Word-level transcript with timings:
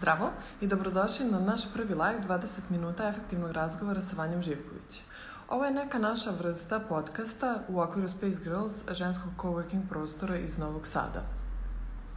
Zdravo 0.00 0.30
i 0.60 0.66
dobrodošli 0.66 1.26
na 1.26 1.40
naš 1.40 1.72
prvi 1.72 1.94
live 1.94 2.20
20 2.28 2.60
minuta 2.68 3.08
efektivnog 3.08 3.50
razgovora 3.50 4.00
sa 4.00 4.16
Vanjom 4.16 4.42
Živković. 4.42 5.02
Ovo 5.48 5.64
je 5.64 5.70
neka 5.70 5.98
naša 5.98 6.30
vrsta 6.30 6.80
podcasta 6.88 7.62
u 7.68 7.80
okviru 7.80 8.08
Space 8.08 8.38
Girls, 8.44 8.74
ženskog 8.90 9.32
coworking 9.38 9.88
prostora 9.88 10.36
iz 10.36 10.58
Novog 10.58 10.86
Sada. 10.86 11.22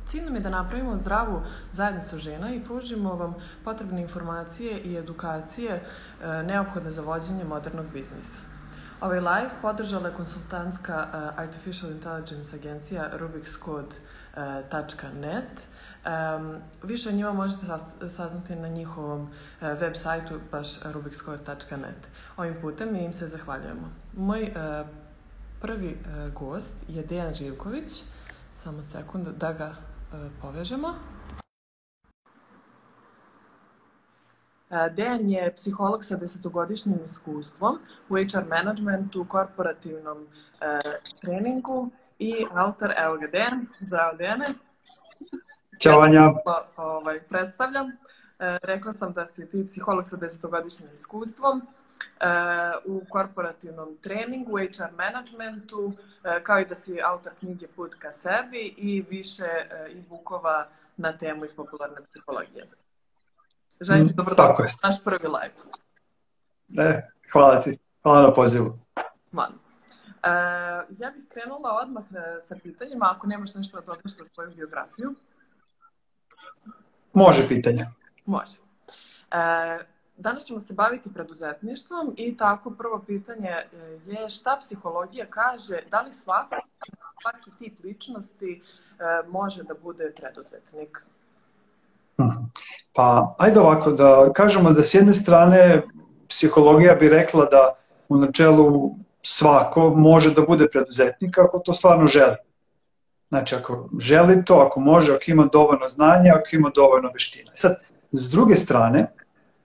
Cilj 0.07 0.23
nam 0.25 0.35
je 0.35 0.41
da 0.41 0.49
napravimo 0.49 0.97
zdravu 0.97 1.41
zajednicu 1.71 2.17
žena 2.17 2.53
i 2.53 2.63
pružimo 2.63 3.15
vam 3.15 3.35
potrebne 3.63 4.01
informacije 4.01 4.79
i 4.79 4.97
edukacije 4.97 5.73
e, 5.73 6.43
neophodne 6.43 6.91
za 6.91 7.01
vođenje 7.01 7.43
modernog 7.43 7.85
biznisa. 7.93 8.52
Ovaj 9.03 9.19
live 9.19 9.49
podržala 9.61 10.07
je 10.07 10.15
konsultantska 10.15 11.07
uh, 11.07 11.13
Artificial 11.39 11.91
Intelligence 11.91 12.55
agencija 12.55 13.09
rubikscode.net. 13.13 15.67
Um, 16.05 16.55
više 16.83 17.09
o 17.09 17.11
njima 17.11 17.33
možete 17.33 17.65
saznati 18.09 18.55
na 18.55 18.67
njihovom 18.67 19.21
uh, 19.21 19.29
web 19.79 19.93
sajtu 19.95 20.39
baš 20.51 20.83
rubikscode.net. 20.83 22.07
Ovim 22.37 22.55
putem 22.61 22.93
mi 22.93 23.03
im 23.03 23.13
se 23.13 23.27
zahvaljujemo. 23.27 23.91
Moj 24.17 24.43
uh, 24.43 24.49
prvi 25.61 25.87
uh, 25.87 25.95
gost 26.33 26.73
je 26.87 27.03
Dejan 27.03 27.33
Živković. 27.33 28.03
Samo 28.51 28.83
sekund 28.83 29.27
da 29.27 29.53
ga 29.53 29.67
uh, 29.67 29.75
povežemo. 30.41 30.95
Dejan 34.91 35.29
je 35.29 35.53
psiholog 35.55 36.03
sa 36.03 36.15
desetogodišnjim 36.17 36.99
iskustvom 37.05 37.79
u 38.09 38.15
HR 38.15 38.45
managementu, 38.49 39.25
korporativnom 39.29 40.27
e, 40.61 40.79
treningu 41.21 41.89
i 42.19 42.45
autor, 42.53 42.93
evo 42.97 43.17
ga 43.17 43.27
Dejan, 43.27 43.67
zdravo 43.79 44.17
Dejane. 44.17 44.53
Ćao 45.79 46.01
Anja. 46.01 46.33
Ovaj, 46.75 47.19
predstavljam. 47.19 47.87
E, 47.87 48.57
rekla 48.63 48.93
sam 48.93 49.13
da 49.13 49.25
si 49.25 49.49
ti 49.49 49.65
psiholog 49.65 50.05
sa 50.05 50.17
desetogodišnjim 50.17 50.89
iskustvom 50.93 51.61
e, 51.61 51.65
u 52.85 53.01
korporativnom 53.09 53.97
treningu, 54.01 54.57
HR 54.57 54.91
managementu, 54.97 55.91
e, 56.23 56.43
kao 56.43 56.59
i 56.59 56.65
da 56.65 56.75
si 56.75 57.01
autor 57.01 57.33
knjige 57.39 57.67
Put 57.67 57.95
ka 57.95 58.11
sebi 58.11 58.73
i 58.77 59.05
više 59.09 59.43
e, 59.43 59.67
e-bookova 59.91 60.67
na 60.97 61.17
temu 61.17 61.45
iz 61.45 61.53
popularne 61.53 61.97
psihologije. 62.09 62.67
Želim 63.83 64.07
ti 64.07 64.13
mm, 64.13 64.15
dobrodošli 64.15 64.65
na 64.83 64.89
naš 64.89 65.03
prvi 65.03 65.27
live. 65.27 65.55
E, 66.77 67.01
hvala 67.31 67.61
ti. 67.61 67.77
Hvala 68.03 68.21
na 68.21 68.33
pozivu. 68.33 68.79
Man. 69.31 69.53
Uh, 69.53 70.29
ja 70.99 71.11
bih 71.11 71.23
krenula 71.29 71.79
odmah 71.81 72.03
e, 72.11 72.41
sa 72.41 72.55
pitanjima, 72.63 73.13
ako 73.15 73.27
nemaš 73.27 73.55
nešto 73.55 73.79
da 73.79 73.85
dodaš 73.85 74.17
za 74.17 74.25
svoju 74.25 74.51
biografiju. 74.55 75.15
Može 77.13 77.47
pitanje. 77.47 77.85
Može. 78.25 78.57
Uh, 78.59 79.85
danas 80.17 80.43
ćemo 80.43 80.59
se 80.59 80.73
baviti 80.73 81.13
preduzetništvom 81.13 82.13
i 82.17 82.37
tako 82.37 82.71
prvo 82.71 83.03
pitanje 83.07 83.55
je 84.05 84.29
šta 84.29 84.57
psihologija 84.59 85.25
kaže, 85.29 85.81
da 85.91 86.01
li 86.01 86.11
svaki, 86.11 86.55
svaki 87.21 87.51
tip 87.59 87.83
ličnosti 87.83 88.61
uh, 88.61 89.31
može 89.31 89.63
da 89.63 89.73
bude 89.73 90.13
preduzetnik? 90.15 91.05
Mhm. 92.19 92.43
Pa, 92.93 93.35
ajde 93.37 93.59
ovako, 93.59 93.91
da 93.91 94.29
kažemo 94.33 94.71
da 94.71 94.83
s 94.83 94.93
jedne 94.93 95.13
strane 95.13 95.81
psihologija 96.29 96.95
bi 96.95 97.09
rekla 97.09 97.45
da 97.45 97.75
u 98.09 98.17
načelu 98.17 98.95
svako 99.21 99.89
može 99.89 100.33
da 100.33 100.41
bude 100.41 100.67
preduzetnik 100.67 101.37
ako 101.37 101.59
to 101.59 101.73
stvarno 101.73 102.07
želi. 102.07 102.35
Znači, 103.29 103.55
ako 103.55 103.89
želi 103.99 104.45
to, 104.45 104.55
ako 104.55 104.79
može, 104.79 105.13
ako 105.13 105.23
ima 105.27 105.49
dovoljno 105.51 105.87
znanja, 105.87 106.33
ako 106.35 106.47
ima 106.51 106.71
dovoljno 106.75 107.09
veština. 107.13 107.51
Sad, 107.55 107.75
s 108.11 108.31
druge 108.31 108.55
strane, 108.55 109.11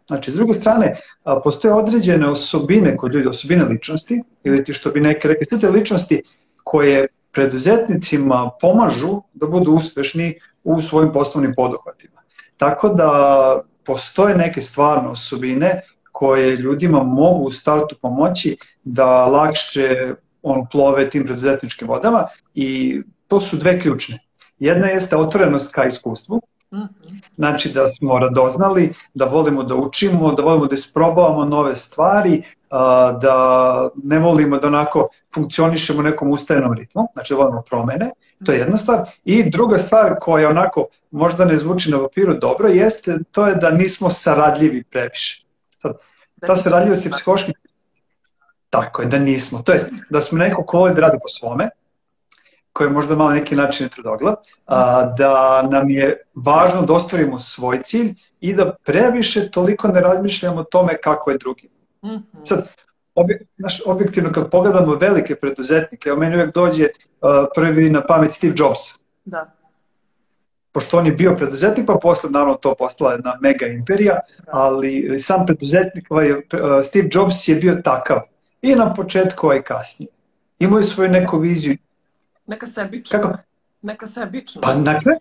znači, 0.06 0.30
s 0.30 0.34
druge 0.34 0.52
strane, 0.52 1.00
postoje 1.44 1.74
određene 1.74 2.28
osobine 2.28 2.96
kod 2.96 3.14
ljudi, 3.14 3.28
osobine 3.28 3.64
ličnosti, 3.64 4.22
ili 4.44 4.64
ti 4.64 4.72
što 4.72 4.90
bi 4.90 5.00
neke 5.00 5.28
rekli, 5.28 5.46
crte 5.46 5.68
ličnosti 5.68 6.22
koje 6.64 7.06
preduzetnicima 7.32 8.50
pomažu 8.60 9.22
da 9.34 9.46
budu 9.46 9.72
uspešni 9.72 10.40
u 10.64 10.80
svojim 10.80 11.12
poslovnim 11.12 11.54
poduhvatima. 11.56 12.17
Tako 12.58 12.88
da 12.88 13.60
postoje 13.84 14.36
neke 14.36 14.62
stvarne 14.62 15.08
osobine 15.08 15.82
koje 16.12 16.56
ljudima 16.56 17.02
mogu 17.02 17.44
u 17.44 17.50
startu 17.50 17.96
pomoći 18.02 18.56
da 18.84 19.26
lakše 19.26 20.14
on 20.42 20.66
plove 20.72 21.10
tim 21.10 21.24
preduzetničkim 21.24 21.88
vodama 21.88 22.26
i 22.54 23.00
to 23.28 23.40
su 23.40 23.56
dve 23.56 23.80
ključne. 23.80 24.18
Jedna 24.58 24.86
jeste 24.86 25.16
otvorenost 25.16 25.72
ka 25.72 25.84
iskustvu, 25.84 26.40
mhm. 26.74 26.84
Znači 27.36 27.72
da 27.72 27.86
smo 27.86 28.18
radoznali, 28.18 28.92
da 29.14 29.24
volimo 29.24 29.62
da 29.62 29.74
učimo, 29.74 30.32
da 30.32 30.42
volimo 30.42 30.66
da 30.66 30.74
isprobavamo 30.74 31.44
nove 31.44 31.76
stvari, 31.76 32.42
da 33.20 33.88
ne 34.02 34.18
volimo 34.18 34.58
da 34.58 34.66
onako 34.66 35.08
funkcionišemo 35.34 35.98
u 35.98 36.02
nekom 36.02 36.30
ustajenom 36.30 36.74
ritmu, 36.74 37.06
znači 37.12 37.34
da 37.34 37.38
volimo 37.38 37.62
promene, 37.62 38.10
to 38.44 38.52
je 38.52 38.58
jedna 38.58 38.76
stvar. 38.76 39.10
I 39.24 39.50
druga 39.50 39.78
stvar 39.78 40.14
koja 40.20 40.48
onako 40.48 40.86
možda 41.10 41.44
ne 41.44 41.56
zvuči 41.56 41.90
na 41.90 41.98
papiru 41.98 42.34
dobro, 42.34 42.68
jeste 42.68 43.18
to 43.32 43.46
je 43.46 43.54
da 43.54 43.70
nismo 43.70 44.10
saradljivi 44.10 44.84
previše. 44.84 45.44
Sad, 45.78 45.92
ta 46.46 46.56
saradljivost 46.56 47.04
je 47.04 47.10
psihološki 47.10 47.52
tako 48.70 49.02
je, 49.02 49.08
da 49.08 49.18
nismo. 49.18 49.62
To 49.62 49.72
jest, 49.72 49.92
da 50.10 50.20
smo 50.20 50.38
neko 50.38 50.64
ko 50.64 50.78
voli 50.78 50.94
da 50.94 51.00
radi 51.00 51.18
po 51.22 51.28
svome, 51.28 51.70
koji 52.72 52.86
je 52.86 52.92
možda 52.92 53.16
malo 53.16 53.30
neki 53.30 53.56
način 53.56 53.86
je 53.86 53.90
tvrdoglav, 53.90 54.34
a, 54.66 55.04
da 55.18 55.62
nam 55.62 55.90
je 55.90 56.22
važno 56.34 56.82
da 56.82 56.92
ostvarimo 56.92 57.38
svoj 57.38 57.82
cilj 57.82 58.14
i 58.40 58.54
da 58.54 58.74
previše 58.84 59.50
toliko 59.50 59.88
ne 59.88 60.00
razmišljamo 60.00 60.60
o 60.60 60.64
tome 60.64 61.00
kako 61.00 61.30
je 61.30 61.38
drugi. 61.38 61.68
Mm 62.02 62.08
-hmm. 62.08 62.44
Sad, 62.44 62.68
obje, 63.14 63.38
naš, 63.56 63.82
objektivno 63.86 64.32
kad 64.32 64.50
pogledamo 64.50 64.94
velike 64.94 65.34
preduzetnike, 65.34 66.12
o 66.12 66.16
meni 66.16 66.36
uvek 66.36 66.54
dođe 66.54 66.84
uh, 66.84 67.28
prvi 67.54 67.90
na 67.90 68.06
pamet 68.06 68.32
Steve 68.32 68.54
Jobs. 68.56 68.78
Da. 69.24 69.52
Pošto 70.72 70.98
on 70.98 71.06
je 71.06 71.12
bio 71.12 71.34
preduzetnik, 71.36 71.86
pa 71.86 71.98
posle 72.02 72.30
naravno 72.30 72.54
to 72.54 72.74
postala 72.74 73.12
jedna 73.12 73.38
mega 73.40 73.66
imperija, 73.66 74.18
da. 74.38 74.50
ali 74.52 75.18
sam 75.18 75.46
preduzetnik, 75.46 76.06
ovaj, 76.10 76.32
uh, 76.32 76.40
Steve 76.84 77.08
Jobs 77.12 77.48
je 77.48 77.54
bio 77.54 77.80
takav. 77.84 78.20
I 78.62 78.74
na 78.74 78.94
početku, 78.94 79.46
ovaj 79.46 79.62
kasnije. 79.62 80.08
Imao 80.58 80.78
je 80.78 80.84
svoju 80.84 81.10
neku 81.10 81.38
viziju. 81.38 81.76
Neka 82.46 82.66
sebična. 82.66 83.20
Kako? 83.20 83.38
Neka 83.82 84.06
sebična. 84.06 84.60
Pa 84.62 84.74
na 84.74 85.00
kraju, 85.00 85.18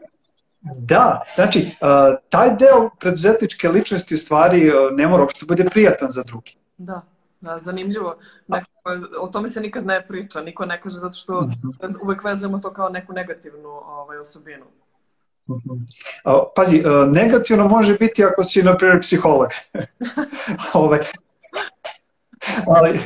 Da, 0.61 1.21
znači, 1.35 1.59
uh, 1.59 2.17
taj 2.29 2.55
deo 2.55 2.89
preduzetničke 2.99 3.69
ličnosti 3.69 4.16
u 4.16 4.17
stvari 4.17 4.69
uh, 4.69 4.75
ne 4.91 5.07
mora 5.07 5.23
uopšte 5.23 5.45
da 5.45 5.47
bude 5.47 5.69
prijatan 5.69 6.09
za 6.09 6.23
drugi. 6.23 6.55
Da, 6.77 7.01
da 7.41 7.59
zanimljivo. 7.59 8.17
Nekako, 8.47 9.07
o 9.19 9.27
tome 9.27 9.49
se 9.49 9.61
nikad 9.61 9.85
ne 9.85 10.07
priča, 10.07 10.41
niko 10.41 10.65
ne 10.65 10.81
kaže 10.81 10.95
zato 10.95 11.17
što 11.17 11.41
mhm. 11.41 11.67
uvek 12.03 12.23
vezujemo 12.23 12.59
to 12.59 12.73
kao 12.73 12.89
neku 12.89 13.13
negativnu 13.13 13.69
ovaj, 13.69 14.17
osobinu. 14.17 14.65
Uh, 15.47 15.55
pazi, 16.55 16.83
uh, 16.85 17.13
negativno 17.13 17.67
može 17.67 17.97
biti 17.97 18.23
ako 18.23 18.43
si, 18.43 18.63
na 18.63 18.77
primjer, 18.77 19.01
psiholog. 19.01 19.49
ovaj, 20.73 20.99
ali, 22.67 22.99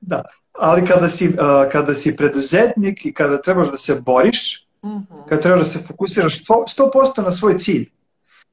da, 0.00 0.22
ali 0.52 0.86
kada 0.86 1.08
si, 1.08 1.28
uh, 1.28 1.34
kada 1.72 1.94
si 1.94 2.16
preduzetnik 2.16 3.06
i 3.06 3.14
kada 3.14 3.42
trebaš 3.42 3.70
da 3.70 3.76
se 3.76 4.02
boriš, 4.06 4.68
-hmm. 4.82 5.28
kad 5.28 5.42
treba 5.42 5.58
da 5.58 5.64
se 5.64 5.78
fokusiraš 5.78 6.44
100% 6.44 7.24
na 7.24 7.32
svoj 7.32 7.58
cilj, 7.58 7.90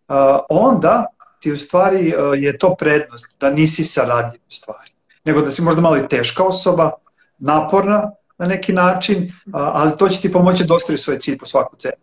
uh, 0.08 0.16
onda 0.50 1.06
ti 1.46 1.52
u 1.52 1.58
stvari 1.58 2.14
uh, 2.16 2.44
je 2.44 2.58
to 2.58 2.76
prednost, 2.76 3.36
da 3.40 3.50
nisi 3.50 3.84
saradljiv 3.84 4.42
u 4.48 4.52
stvari. 4.52 4.92
Nego 5.26 5.42
da 5.42 5.52
si 5.52 5.62
možda 5.62 5.82
malo 5.82 5.98
i 5.98 6.08
teška 6.08 6.44
osoba, 6.44 6.92
naporna 7.38 8.12
na 8.38 8.46
neki 8.46 8.74
način, 8.74 9.32
ali 9.54 9.98
to 9.98 10.10
će 10.10 10.22
ti 10.22 10.32
pomoći 10.32 10.66
da 10.66 10.74
ostvari 10.74 10.98
svoj 10.98 11.20
cilj 11.20 11.38
po 11.38 11.46
svaku 11.46 11.76
cenu. 11.76 12.02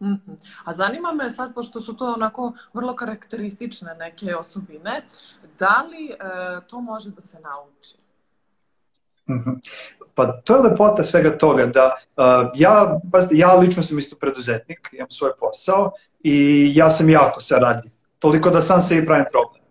Mm 0.00 0.06
-hmm. 0.06 0.36
A 0.64 0.72
zanima 0.72 1.12
me 1.12 1.30
sad, 1.30 1.54
pošto 1.54 1.80
su 1.80 1.96
to 1.96 2.12
onako 2.12 2.52
vrlo 2.74 2.96
karakteristične 2.96 3.94
neke 3.94 4.36
osobine, 4.36 5.02
da 5.58 5.86
li 5.90 6.10
e, 6.10 6.16
to 6.66 6.80
može 6.80 7.10
da 7.10 7.20
se 7.20 7.40
nauči? 7.40 7.96
Mhm. 9.30 9.50
Pa 10.14 10.32
to 10.32 10.56
je 10.56 10.62
lepota 10.62 11.04
svega 11.04 11.38
toga 11.38 11.66
da 11.66 11.94
uh, 12.16 12.50
ja, 12.54 13.00
ja 13.30 13.54
lično 13.54 13.82
sam 13.82 13.98
isto 13.98 14.16
preduzetnik, 14.16 14.88
imam 14.92 15.10
svoj 15.10 15.30
posao 15.40 15.92
i 16.20 16.70
ja 16.74 16.90
sam 16.90 17.10
jako 17.10 17.40
saradljiv. 17.40 17.97
Toliko 18.18 18.50
da 18.50 18.62
sam 18.62 18.80
se 18.80 18.98
i 18.98 19.06
pravim 19.06 19.24
problem. 19.30 19.62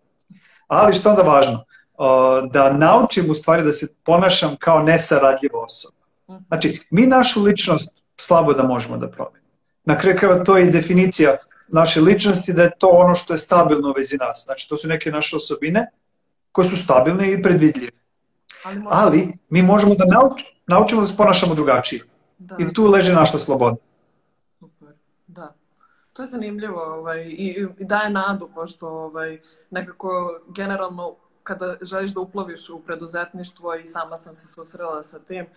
Ali 0.68 0.94
što 0.94 1.10
onda 1.10 1.22
važno? 1.22 1.64
Uh, 1.98 2.52
da 2.52 2.74
naučim 2.74 3.32
u 3.32 3.34
stvari 3.34 3.64
da 3.64 3.72
se 3.72 3.88
ponašam 4.04 4.56
kao 4.60 4.84
nesaradljiva 4.84 5.60
osoba. 5.60 5.98
Mhm. 6.30 6.44
Znači, 6.48 6.88
mi 6.90 7.08
našu 7.08 7.44
ličnost 7.44 8.04
slabo 8.18 8.54
da 8.54 8.64
možemo 8.64 8.98
da 8.98 9.10
promenimo. 9.10 9.48
Na 9.86 9.98
kraju 9.98 10.18
kreva 10.18 10.44
to 10.44 10.58
je 10.58 10.68
i 10.68 10.72
definicija 10.72 11.38
naše 11.68 12.02
ličnosti 12.02 12.54
da 12.54 12.64
je 12.64 12.72
to 12.80 12.88
ono 12.88 13.16
što 13.16 13.34
je 13.34 13.38
stabilno 13.38 13.90
u 13.90 13.94
vezi 13.98 14.18
nas. 14.18 14.44
Znači, 14.46 14.70
to 14.70 14.78
su 14.78 14.88
neke 14.88 15.12
naše 15.12 15.36
osobine 15.36 15.88
koje 16.52 16.70
su 16.70 16.78
stabilne 16.78 17.32
i 17.32 17.42
predvidljive. 17.44 17.92
Ali, 18.64 18.80
možemo... 18.80 18.90
Ali 18.92 19.38
mi 19.50 19.62
možemo 19.62 19.96
da 19.96 20.06
nauč, 20.06 20.44
naučimo 20.68 21.02
da 21.02 21.08
se 21.08 21.18
ponašamo 21.18 21.56
drugačije. 21.56 22.02
Da. 22.38 22.56
I 22.60 22.74
tu 22.74 22.86
leži 22.86 23.14
naša 23.14 23.40
sloboda. 23.40 23.76
To 26.18 26.24
je 26.24 26.28
zanimljivo 26.28 26.81
ovaj, 26.81 27.24
i, 27.28 27.68
i 27.80 27.86
daje 27.86 28.10
nadu, 28.10 28.50
pošto 28.56 28.88
ovaj, 28.90 29.40
nekako 29.69 30.40
generalno 30.48 31.16
kada 31.44 31.75
želiš 31.81 32.12
da 32.12 32.19
uploviš 32.19 32.69
u 32.69 32.80
preduzetništvo 32.80 33.75
i 33.75 33.86
sama 33.86 34.18
sam 34.18 34.36
se 34.36 34.48
susrela 34.48 35.04
sa 35.04 35.19
tim, 35.19 35.46
e, 35.46 35.48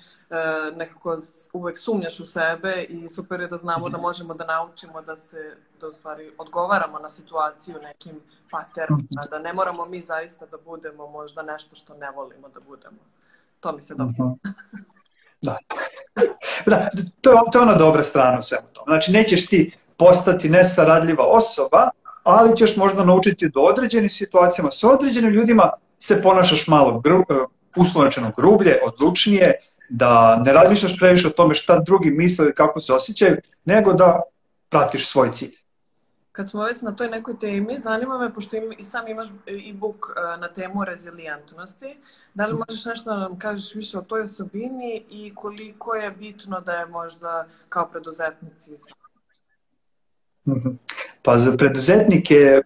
nekako 0.76 1.16
uvek 1.52 1.78
sumnjaš 1.78 2.20
u 2.20 2.26
sebe 2.26 2.84
i 2.88 3.08
super 3.08 3.40
je 3.40 3.48
da 3.48 3.56
znamo 3.56 3.88
da 3.88 3.98
možemo 3.98 4.34
da 4.34 4.44
naučimo 4.44 5.02
da 5.02 5.16
se, 5.16 5.56
da 5.80 5.88
u 5.88 5.92
stvari 5.92 6.32
odgovaramo 6.38 6.98
na 6.98 7.08
situaciju 7.08 7.74
nekim 7.82 8.20
paternima, 8.50 9.26
da 9.30 9.38
ne 9.38 9.52
moramo 9.52 9.84
mi 9.84 10.02
zaista 10.02 10.46
da 10.46 10.56
budemo 10.64 11.06
možda 11.06 11.42
nešto 11.42 11.76
što 11.76 11.94
ne 11.94 12.10
volimo 12.10 12.48
da 12.48 12.60
budemo. 12.60 12.98
To 13.60 13.72
mi 13.72 13.82
se 13.82 13.94
dobro. 13.94 14.24
Mhm. 14.24 14.50
Da. 15.42 15.56
da, 16.66 16.88
to, 17.20 17.42
to 17.52 17.58
je 17.58 17.62
ona 17.62 17.74
dobra 17.74 18.02
strana 18.02 18.38
u 18.38 18.42
svemu 18.42 18.66
tomu. 18.72 18.84
Znači, 18.84 19.12
nećeš 19.12 19.46
ti 19.46 19.80
postati 20.00 20.48
nesaradljiva 20.48 21.24
osoba, 21.24 21.90
ali 22.22 22.56
ćeš 22.56 22.76
možda 22.76 23.04
naučiti 23.04 23.48
do 23.48 23.60
određenih 23.60 24.12
situacijama 24.12 24.70
sa 24.70 24.88
određenim 24.88 25.30
ljudima 25.30 25.70
se 25.98 26.22
ponašaš 26.22 26.68
malo 26.68 27.00
gru, 27.00 27.20
e, 27.20 27.34
uslovnačeno 27.76 28.32
grublje, 28.36 28.80
odlučnije, 28.84 29.54
da 29.88 30.36
ne 30.36 30.52
razmišljaš 30.52 30.98
previše 30.98 31.26
o 31.26 31.30
tome 31.30 31.54
šta 31.54 31.78
drugi 31.78 32.10
misle 32.10 32.44
ili 32.44 32.54
kako 32.54 32.80
se 32.80 32.92
osjećaju, 32.92 33.36
nego 33.64 33.92
da 33.92 34.22
pratiš 34.68 35.08
svoj 35.08 35.32
cilj. 35.32 35.54
Kad 36.32 36.50
smo 36.50 36.64
već 36.64 36.82
na 36.82 36.96
toj 36.96 37.08
nekoj 37.08 37.38
temi, 37.38 37.78
zanima 37.78 38.18
me, 38.18 38.34
pošto 38.34 38.56
im, 38.56 38.72
i 38.78 38.84
sam 38.84 39.08
imaš 39.08 39.28
e-book 39.46 40.06
e, 40.16 40.40
na 40.40 40.48
temu 40.48 40.84
rezilijentnosti, 40.84 41.96
da 42.34 42.46
li 42.46 42.54
možeš 42.54 42.84
nešto 42.84 43.10
da 43.10 43.16
nam 43.16 43.38
kažeš 43.38 43.74
više 43.74 43.98
o 43.98 44.02
toj 44.02 44.20
osobini 44.20 45.04
i 45.10 45.32
koliko 45.34 45.94
je 45.94 46.10
bitno 46.10 46.60
da 46.60 46.72
je 46.72 46.86
možda 46.86 47.46
kao 47.68 47.88
preduzetnici. 47.88 48.76
Pa 51.22 51.38
za 51.38 51.56
preduzetnike 51.56 52.34
je 52.34 52.62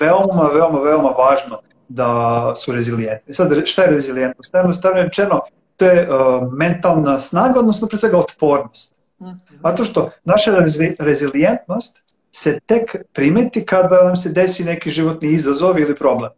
veoma, 0.00 0.50
veoma, 0.54 0.80
veoma 0.80 1.08
važno 1.08 1.58
da 1.88 2.52
su 2.56 2.72
rezilijentni. 2.72 3.34
Sad, 3.34 3.52
šta 3.64 3.82
je 3.82 3.90
rezilijentnost? 3.90 4.54
Jednostavno 4.54 5.02
rečeno, 5.02 5.40
to 5.76 5.84
je 5.84 6.08
uh, 6.08 6.52
mentalna 6.52 7.18
snaga, 7.18 7.60
odnosno 7.60 7.88
pre 7.88 7.98
svega 7.98 8.18
otpornost. 8.18 8.96
Mhm. 9.22 9.30
Zato 9.62 9.84
što 9.84 10.10
naša 10.24 10.50
rezilijentnost 10.98 12.02
se 12.30 12.60
tek 12.66 12.96
primeti 13.12 13.66
kada 13.66 14.02
nam 14.04 14.16
se 14.16 14.28
desi 14.28 14.64
neki 14.64 14.90
životni 14.90 15.28
izazov 15.28 15.78
ili 15.78 15.94
problem. 15.94 16.30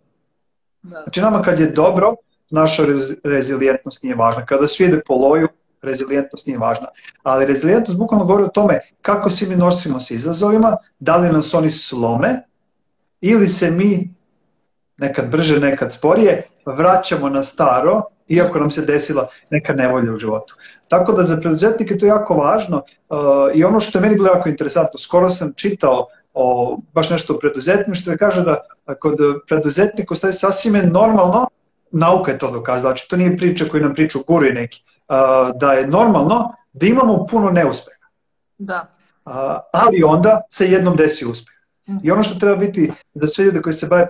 Da. 0.82 1.00
Znači 1.02 1.20
nama 1.20 1.42
kad 1.42 1.60
je 1.60 1.66
dobro, 1.66 2.14
naša 2.50 2.82
rezilijentnost 3.24 4.02
nije 4.02 4.14
važna. 4.14 4.46
Kada 4.46 4.66
svi 4.66 4.84
ide 4.84 5.00
po 5.06 5.14
loju, 5.14 5.48
rezilijentnost 5.84 6.46
nije 6.46 6.58
važna. 6.58 6.86
Ali 7.22 7.46
rezilijentnost 7.46 7.98
bukvalno 7.98 8.24
govori 8.24 8.44
o 8.44 8.48
tome 8.48 8.80
kako 9.02 9.30
se 9.30 9.46
mi 9.46 9.56
nosimo 9.56 10.00
sa 10.00 10.14
izazovima, 10.14 10.76
da 10.98 11.16
li 11.16 11.32
nas 11.32 11.54
oni 11.54 11.70
slome 11.70 12.42
ili 13.20 13.48
se 13.48 13.70
mi 13.70 14.14
nekad 14.96 15.30
brže, 15.30 15.60
nekad 15.60 15.92
sporije 15.92 16.42
vraćamo 16.66 17.28
na 17.28 17.42
staro 17.42 18.02
iako 18.28 18.58
nam 18.58 18.70
se 18.70 18.82
desila 18.82 19.28
neka 19.50 19.72
nevolja 19.72 20.12
u 20.12 20.16
životu. 20.16 20.54
Tako 20.88 21.12
da 21.12 21.24
za 21.24 21.36
preduzetnike 21.36 21.98
to 21.98 22.06
je 22.06 22.08
jako 22.08 22.34
važno 22.34 22.76
uh, 22.76 23.16
i 23.54 23.64
ono 23.64 23.80
što 23.80 23.98
je 23.98 24.02
meni 24.02 24.14
bilo 24.14 24.28
jako 24.28 24.48
interesantno, 24.48 24.98
skoro 24.98 25.30
sam 25.30 25.52
čitao 25.56 26.06
o, 26.34 26.78
baš 26.92 27.10
nešto 27.10 27.34
o 27.34 27.38
preduzetništvu 27.38 28.12
i 28.12 28.16
kaže 28.16 28.42
da 28.42 28.56
kod 29.00 29.18
preduzetnika 29.48 30.14
ostaje 30.14 30.32
sasvim 30.32 30.90
normalno, 30.92 31.46
nauka 31.90 32.32
je 32.32 32.38
to 32.38 32.50
dokazala, 32.50 32.92
znači 32.92 33.08
to 33.08 33.16
nije 33.16 33.36
priča 33.36 33.64
koju 33.70 33.82
nam 33.82 33.94
priču 33.94 34.24
guru 34.26 34.52
neki, 34.52 34.82
da 35.54 35.72
je 35.72 35.86
normalno 35.86 36.54
da 36.72 36.86
imamo 36.86 37.26
puno 37.26 37.50
neuspeha. 37.50 38.06
Da. 38.58 38.96
Ali 39.72 40.02
onda 40.04 40.40
se 40.50 40.70
jednom 40.70 40.96
desi 40.96 41.26
uspeh. 41.26 41.54
I 42.02 42.10
ono 42.10 42.22
što 42.22 42.38
treba 42.38 42.56
biti 42.56 42.92
za 43.14 43.26
sve 43.26 43.44
ljude 43.44 43.62
koji 43.62 43.72
se 43.72 43.86
bave 43.86 44.08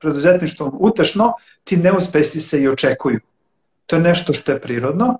preduzetništvom 0.00 0.76
utešno, 0.80 1.32
ti 1.64 1.76
neuspesi 1.76 2.40
se 2.40 2.62
i 2.62 2.68
očekuju. 2.68 3.20
To 3.86 3.96
je 3.96 4.02
nešto 4.02 4.32
što 4.32 4.52
je 4.52 4.60
prirodno 4.60 5.18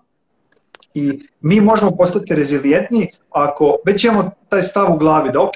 i 0.94 1.28
mi 1.40 1.60
možemo 1.60 1.90
postati 1.96 2.34
rezilijentni 2.34 3.12
ako 3.31 3.76
već 3.87 4.04
imamo 4.04 4.31
taj 4.48 4.62
stav 4.62 4.94
u 4.94 4.98
glavi 4.98 5.32
da 5.32 5.43
ok, 5.43 5.54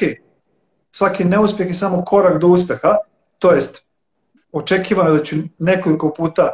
svaki 0.93 1.25
neuspeh 1.25 1.67
je 1.67 1.75
samo 1.75 2.05
korak 2.05 2.41
do 2.41 2.47
uspeha, 2.47 2.97
to 3.39 3.53
jest 3.53 3.83
očekivano 4.53 5.11
da 5.11 5.23
ću 5.23 5.37
nekoliko 5.59 6.13
puta 6.13 6.51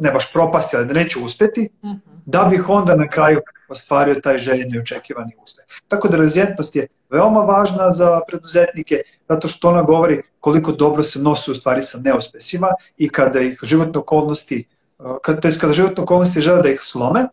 ne 0.00 0.10
baš 0.10 0.32
propasti, 0.32 0.76
ali 0.76 0.86
da 0.86 0.94
neću 0.94 1.24
uspeti, 1.24 1.68
mhm. 1.84 1.96
da 2.26 2.44
bih 2.50 2.68
onda 2.68 2.96
na 2.96 3.08
kraju 3.08 3.40
ostvario 3.68 4.14
taj 4.14 4.38
željeni 4.38 4.78
očekivani 4.78 5.32
uspeh. 5.42 5.64
Tako 5.88 6.08
da 6.08 6.16
rezidentnost 6.16 6.76
je 6.76 6.86
veoma 7.10 7.40
važna 7.40 7.90
za 7.90 8.20
preduzetnike, 8.28 9.02
zato 9.28 9.48
što 9.48 9.68
ona 9.68 9.82
govori 9.82 10.22
koliko 10.40 10.72
dobro 10.72 11.02
se 11.02 11.18
nose 11.18 11.50
u 11.50 11.54
stvari 11.54 11.82
sa 11.82 11.98
neuspesima 11.98 12.68
i 12.96 13.08
kada 13.08 13.40
ih 13.40 13.58
životne 13.62 13.98
okolnosti, 13.98 14.64
kada, 15.22 15.40
to 15.40 15.48
je 15.48 15.58
kada 15.60 15.72
životne 15.72 16.02
okolnosti 16.02 16.40
žele 16.40 16.62
da 16.62 16.68
ih 16.68 16.80
slome, 16.82 17.28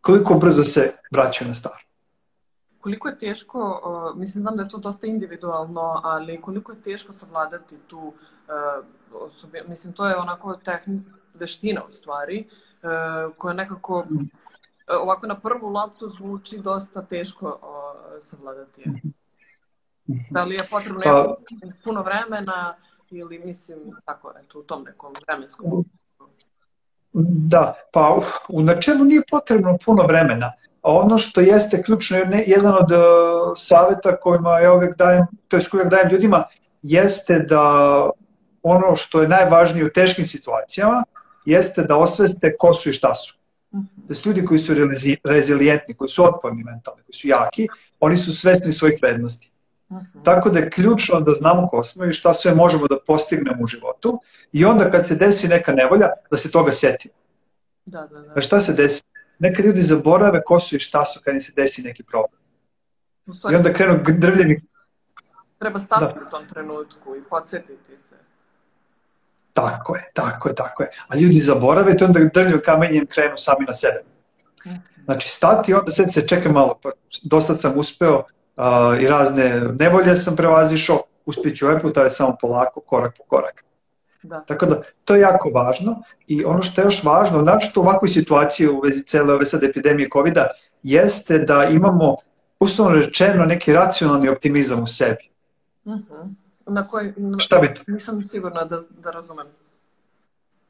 koliko 0.00 0.34
brzo 0.34 0.64
se 0.64 0.92
vraćaju 1.10 1.48
na 1.48 1.54
staro. 1.54 1.82
Koliko 2.80 3.08
je 3.08 3.18
teško, 3.18 3.80
mislim 4.16 4.42
znam 4.42 4.56
da 4.56 4.62
je 4.62 4.68
to 4.68 4.78
dosta 4.78 5.06
individualno, 5.06 6.00
ali 6.04 6.40
koliko 6.40 6.72
je 6.72 6.82
teško 6.82 7.12
savladati 7.12 7.76
tu 7.86 8.12
osobinu, 9.12 9.64
mislim 9.68 9.92
to 9.92 10.06
je 10.06 10.16
onako 10.16 10.54
tehnik, 10.54 11.02
veština 11.40 11.82
u 11.88 11.90
stvari, 11.90 12.38
e, 12.38 12.86
koja 13.38 13.54
nekako 13.54 14.06
e, 14.88 14.94
ovako 14.94 15.26
na 15.26 15.40
prvu 15.40 15.68
loptu 15.68 16.08
zvuči 16.08 16.58
dosta 16.58 17.02
teško 17.02 17.60
savladati 18.20 18.80
je. 18.80 18.92
Da 20.30 20.44
li 20.44 20.54
je 20.54 20.60
potrebno 20.70 21.00
pa, 21.04 21.36
puno 21.84 22.02
vremena 22.02 22.76
ili 23.10 23.38
mislim 23.38 23.78
tako 24.04 24.32
eto, 24.44 24.58
u 24.58 24.62
tom 24.62 24.84
nekom 24.84 25.14
vremenskom 25.26 25.84
Da, 27.22 27.74
pa 27.92 28.20
u 28.48 28.62
načelu 28.62 29.04
nije 29.04 29.22
potrebno 29.30 29.78
puno 29.84 30.02
vremena. 30.02 30.52
A 30.82 30.92
ono 30.92 31.18
što 31.18 31.40
jeste 31.40 31.82
ključno, 31.82 32.16
jedan 32.46 32.74
od 32.74 32.92
uh, 32.92 32.98
saveta 33.56 34.16
kojima 34.16 34.58
ja 34.58 34.72
uvek 34.72 34.96
dajem, 34.96 35.26
to 35.48 35.56
je 35.56 35.62
uvek 35.72 35.88
dajem 35.88 36.10
ljudima, 36.10 36.44
jeste 36.82 37.38
da 37.38 37.62
ono 38.62 38.96
što 38.96 39.22
je 39.22 39.28
najvažnije 39.28 39.86
u 39.86 39.90
teškim 39.90 40.24
situacijama, 40.24 41.04
jeste 41.46 41.82
da 41.82 41.96
osveste 41.96 42.56
ko 42.58 42.72
su 42.72 42.90
i 42.90 42.92
šta 42.92 43.14
su. 43.14 43.38
Da 43.96 44.14
su 44.14 44.28
ljudi 44.28 44.44
koji 44.44 44.58
su 44.58 44.74
rezilijentni, 45.24 45.94
koji 45.94 46.08
su 46.08 46.24
otporni 46.24 46.64
mentalni, 46.64 47.02
koji 47.02 47.14
su 47.14 47.28
jaki, 47.28 47.68
oni 48.00 48.16
su 48.16 48.36
svesni 48.36 48.72
svojih 48.72 48.98
vrednosti. 49.02 49.50
Tako 50.24 50.50
da 50.50 50.58
je 50.58 50.70
ključno 50.70 51.20
da 51.20 51.32
znamo 51.32 51.66
ko 51.66 51.84
smo 51.84 52.04
i 52.04 52.12
šta 52.12 52.34
sve 52.34 52.54
možemo 52.54 52.86
da 52.86 52.96
postignemo 53.06 53.64
u 53.64 53.66
životu 53.66 54.20
i 54.52 54.64
onda 54.64 54.90
kad 54.90 55.06
se 55.06 55.14
desi 55.14 55.48
neka 55.48 55.72
nevolja, 55.72 56.08
da 56.30 56.36
se 56.36 56.50
toga 56.50 56.72
setimo. 56.72 57.14
Da, 57.84 58.06
da, 58.06 58.20
da. 58.20 58.32
A 58.36 58.40
šta 58.40 58.60
se 58.60 58.72
desi? 58.72 59.02
Neka 59.38 59.62
ljudi 59.62 59.82
zaborave 59.82 60.42
ko 60.44 60.60
su 60.60 60.76
i 60.76 60.78
šta 60.78 61.04
su 61.04 61.20
kad 61.24 61.34
im 61.34 61.40
se 61.40 61.52
desi 61.56 61.82
neki 61.82 62.02
problem. 62.02 62.40
I 63.52 63.54
onda 63.54 63.72
krenu 63.72 64.02
drvljeni... 64.18 64.60
Treba 65.58 65.78
stati 65.78 66.18
da. 66.18 66.26
u 66.26 66.30
tom 66.30 66.48
trenutku 66.48 67.16
i 67.16 67.22
podsjetiti 67.30 67.98
se. 67.98 68.16
Tako 69.56 69.96
je, 69.96 70.10
tako 70.14 70.48
je, 70.48 70.54
tako 70.54 70.82
je. 70.82 70.90
A 71.08 71.16
ljudi 71.16 71.40
zaborave 71.40 71.96
to 71.96 72.04
onda 72.04 72.20
drljaju 72.34 72.62
kamenjem 72.64 73.06
krenu 73.06 73.36
sami 73.36 73.64
na 73.66 73.72
sebe. 73.72 74.02
Znači 75.04 75.28
stati 75.28 75.74
onda 75.74 75.90
sad 75.90 76.12
se 76.12 76.28
čekaj 76.28 76.52
malo, 76.52 76.78
pa 76.82 76.90
dosta 77.22 77.54
sam 77.54 77.78
uspeo 77.78 78.16
uh, 78.18 79.02
i 79.02 79.08
razne 79.08 79.60
nevolje 79.78 80.16
sam 80.16 80.36
prevazišao, 80.36 81.02
uspjeću 81.26 81.66
ovaj 81.66 81.80
put, 81.80 81.96
ali 81.96 82.10
samo 82.10 82.36
polako, 82.40 82.80
korak 82.80 83.14
po 83.18 83.24
korak. 83.24 83.64
Da. 84.22 84.40
Tako 84.40 84.66
da, 84.66 84.82
to 85.04 85.14
je 85.14 85.20
jako 85.20 85.48
važno 85.48 86.02
i 86.26 86.44
ono 86.44 86.62
što 86.62 86.80
je 86.80 86.84
još 86.84 87.04
važno, 87.04 87.42
znači 87.42 87.70
u 87.76 87.80
ovakvoj 87.80 88.08
situaciji 88.08 88.68
u 88.68 88.80
vezi 88.80 89.02
cele 89.02 89.34
ove 89.34 89.46
sad 89.46 89.62
epidemije 89.62 90.08
covid 90.12 90.36
jeste 90.82 91.38
da 91.38 91.64
imamo, 91.64 92.16
uslovno 92.60 93.00
rečeno, 93.00 93.44
neki 93.44 93.72
racionalni 93.72 94.28
optimizam 94.28 94.82
u 94.82 94.86
sebi. 94.86 95.30
Uh 95.84 95.92
mhm. 95.94 96.02
-huh. 96.12 96.45
Na 96.66 96.84
koji, 96.84 97.12
Šta 97.38 97.58
bi 97.58 97.74
to? 97.74 97.82
Nisam 97.86 98.22
sigurna 98.22 98.64
da, 98.64 98.78
da 99.02 99.10
razumem. 99.10 99.46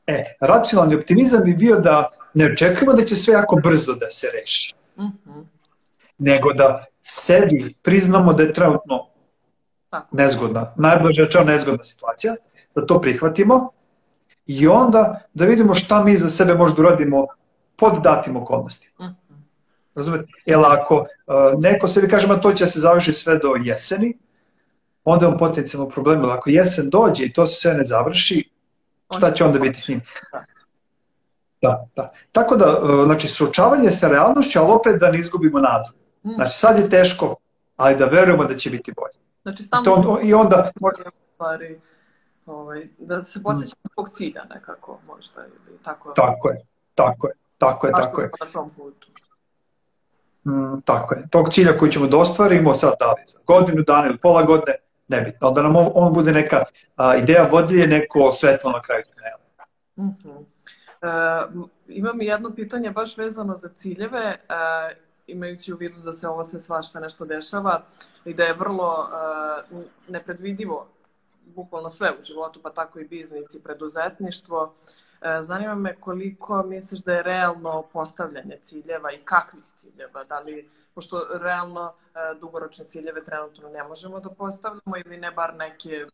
E, 0.07 0.25
racionalni 0.41 0.97
optimizam 0.97 1.45
bi 1.45 1.55
bio 1.55 1.81
da 1.81 2.11
ne 2.35 2.47
očekujemo 2.53 2.93
da 2.93 3.05
će 3.05 3.17
sve 3.17 3.35
jako 3.35 3.57
brzo 3.57 3.95
da 3.95 4.11
se 4.11 4.27
reši. 4.41 4.75
Mm 4.99 5.03
-hmm. 5.03 5.45
Nego 6.19 6.53
da 6.53 6.85
sebi 7.03 7.75
priznamo 7.83 8.33
da 8.33 8.43
je 8.43 8.53
trenutno 8.53 9.07
Tako. 9.91 10.17
nezgodna, 10.17 10.73
najbliže 10.77 11.25
rečeno 11.25 11.45
nezgodna 11.45 11.85
situacija, 11.85 12.35
da 12.75 12.87
to 12.87 13.01
prihvatimo 13.01 13.71
i 14.47 14.69
onda 14.69 15.21
da 15.35 15.45
vidimo 15.45 15.75
šta 15.75 16.05
mi 16.05 16.17
za 16.17 16.29
sebe 16.29 16.55
možda 16.55 16.83
uradimo 16.83 17.27
pod 17.77 17.93
datim 18.03 18.37
okolnostima. 18.37 19.09
Mm 19.09 19.13
-hmm. 19.13 19.37
Razumete? 19.95 20.33
Jer 20.47 20.59
ako 20.67 20.95
uh, 20.97 21.61
neko 21.61 21.89
sebi 21.89 22.09
kaže, 22.09 22.27
ma 22.27 22.41
to 22.41 22.53
će 22.53 22.67
se 22.67 22.81
završiti 22.81 23.19
sve 23.19 23.39
do 23.39 23.55
jeseni, 23.65 24.19
onda 25.07 25.27
je 25.27 25.33
on 25.33 25.39
potencijalno 25.39 25.89
problem. 25.89 26.25
Ako 26.25 26.51
jesen 26.51 26.91
dođe 26.91 27.25
i 27.25 27.33
to 27.33 27.47
se 27.47 27.61
sve 27.61 27.75
ne 27.75 27.85
završi, 27.85 28.51
šta 29.17 29.33
će 29.33 29.45
onda 29.45 29.59
biti 29.59 29.81
s 29.81 29.89
njim? 29.89 30.01
Da, 31.63 31.87
da. 31.97 32.13
Tako 32.33 32.57
da, 32.57 32.65
e, 32.65 33.05
znači, 33.05 33.29
suočavanje 33.29 33.91
sa 33.91 34.09
realnošću, 34.09 34.59
ali 34.59 34.73
opet 34.73 35.01
da 35.01 35.11
ne 35.11 35.19
izgubimo 35.19 35.59
nadu. 35.59 35.91
Mm. 36.25 36.35
Znači, 36.35 36.59
sad 36.59 36.79
je 36.79 36.91
teško, 36.91 37.35
ali 37.77 37.97
da 37.97 38.05
verujemo 38.05 38.45
da 38.45 38.57
će 38.57 38.71
biti 38.71 38.93
bolje. 38.93 39.15
Znači, 39.43 39.63
stalno 39.63 40.03
to, 40.03 40.21
I 40.23 40.35
onda... 40.35 40.71
Stvari, 41.35 41.81
ovaj, 42.47 42.89
da 42.99 43.23
se 43.23 43.43
posjećamo 43.43 43.81
mm. 43.85 43.93
zbog 43.93 44.09
cilja 44.09 44.45
nekako, 44.55 44.99
možda, 45.07 45.41
ili 45.47 45.79
tako. 45.83 46.13
Tako 46.17 46.49
je, 46.49 46.57
tako 46.95 47.27
je, 47.27 47.35
tako 47.59 47.87
je, 47.87 47.93
tako 47.93 48.21
je. 48.21 48.31
Na 48.41 48.47
tom 48.53 48.71
putu. 48.71 49.09
Mm, 50.45 50.81
tako 50.85 51.15
je, 51.15 51.29
tog 51.31 51.49
cilja 51.53 51.79
koji 51.79 51.93
ćemo 51.93 52.07
da 52.07 52.17
ostvarimo 52.17 52.75
sad 52.75 52.95
da 53.01 53.13
li 53.13 53.23
za 53.27 53.39
godinu 53.47 53.83
dana 53.83 54.07
ili 54.07 54.19
pola 54.19 54.43
godine, 54.43 54.77
nebitno, 55.09 55.51
da 55.51 55.63
nam 55.63 55.77
on, 55.77 56.13
bude 56.15 56.33
neka 56.33 56.65
a, 56.97 57.17
ideja 57.17 57.49
vodilje, 57.53 57.87
neko 57.87 58.33
svetlo 58.33 58.71
na 58.71 58.83
kraju 58.83 59.03
tunela. 59.15 59.39
Mm 59.97 60.17
-hmm. 60.25 60.45
e, 61.03 61.69
imam 61.89 62.21
jedno 62.21 62.55
pitanje 62.55 62.91
baš 62.91 63.17
vezano 63.17 63.57
za 63.57 63.69
ciljeve, 63.69 64.21
e, 64.21 64.37
imajući 65.27 65.73
u 65.73 65.77
vidu 65.77 66.01
da 66.01 66.13
se 66.13 66.29
ovo 66.29 66.45
sve 66.45 66.61
svašta 66.61 67.01
nešto 67.01 67.25
dešava 67.25 67.83
i 68.25 68.35
da 68.35 68.45
je 68.45 68.55
vrlo 68.55 69.09
e, 69.71 69.75
nepredvidivo 70.09 70.87
bukvalno 71.55 71.91
sve 71.91 72.11
u 72.19 72.23
životu, 72.23 72.61
pa 72.63 72.71
tako 72.71 73.01
i 73.01 73.09
biznis 73.09 73.55
i 73.55 73.63
preduzetništvo. 73.63 74.75
E, 75.23 75.43
zanima 75.43 75.75
me 75.75 75.97
koliko 76.01 76.63
misliš 76.63 77.01
da 77.01 77.13
je 77.13 77.23
realno 77.23 77.83
postavljanje 77.93 78.57
ciljeva 78.63 79.13
i 79.13 79.19
kakvih 79.25 79.65
ciljeva, 79.75 80.25
da 80.25 80.41
li 80.41 80.65
pošto 80.97 81.27
realno 81.43 81.93
e, 81.93 82.19
dugoročne 82.41 82.85
ciljeve 82.85 83.25
trenutno 83.25 83.69
ne 83.69 83.83
možemo 83.85 84.21
da 84.21 84.31
postavljamo 84.31 84.97
ili 85.07 85.17
ne 85.17 85.31
bar 85.31 85.55
neke 85.55 86.07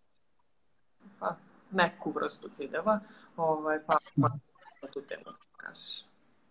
pa, 1.18 1.36
neku 1.70 2.10
vrstu 2.10 2.48
ciljeva, 2.48 3.00
ovaj, 3.36 3.78
pa, 3.86 3.96
pa 4.80 4.88
tu 4.88 5.00
temu 5.00 5.22
da 5.24 5.32
kažeš. 5.56 6.04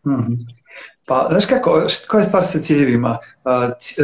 Mm. 0.05 0.45
Pa, 1.05 1.27
znaš 1.29 1.45
kako, 1.45 1.87
koja 2.07 2.21
je 2.21 2.25
stvar 2.25 2.45
sa 2.45 2.59
ciljevima? 2.59 3.17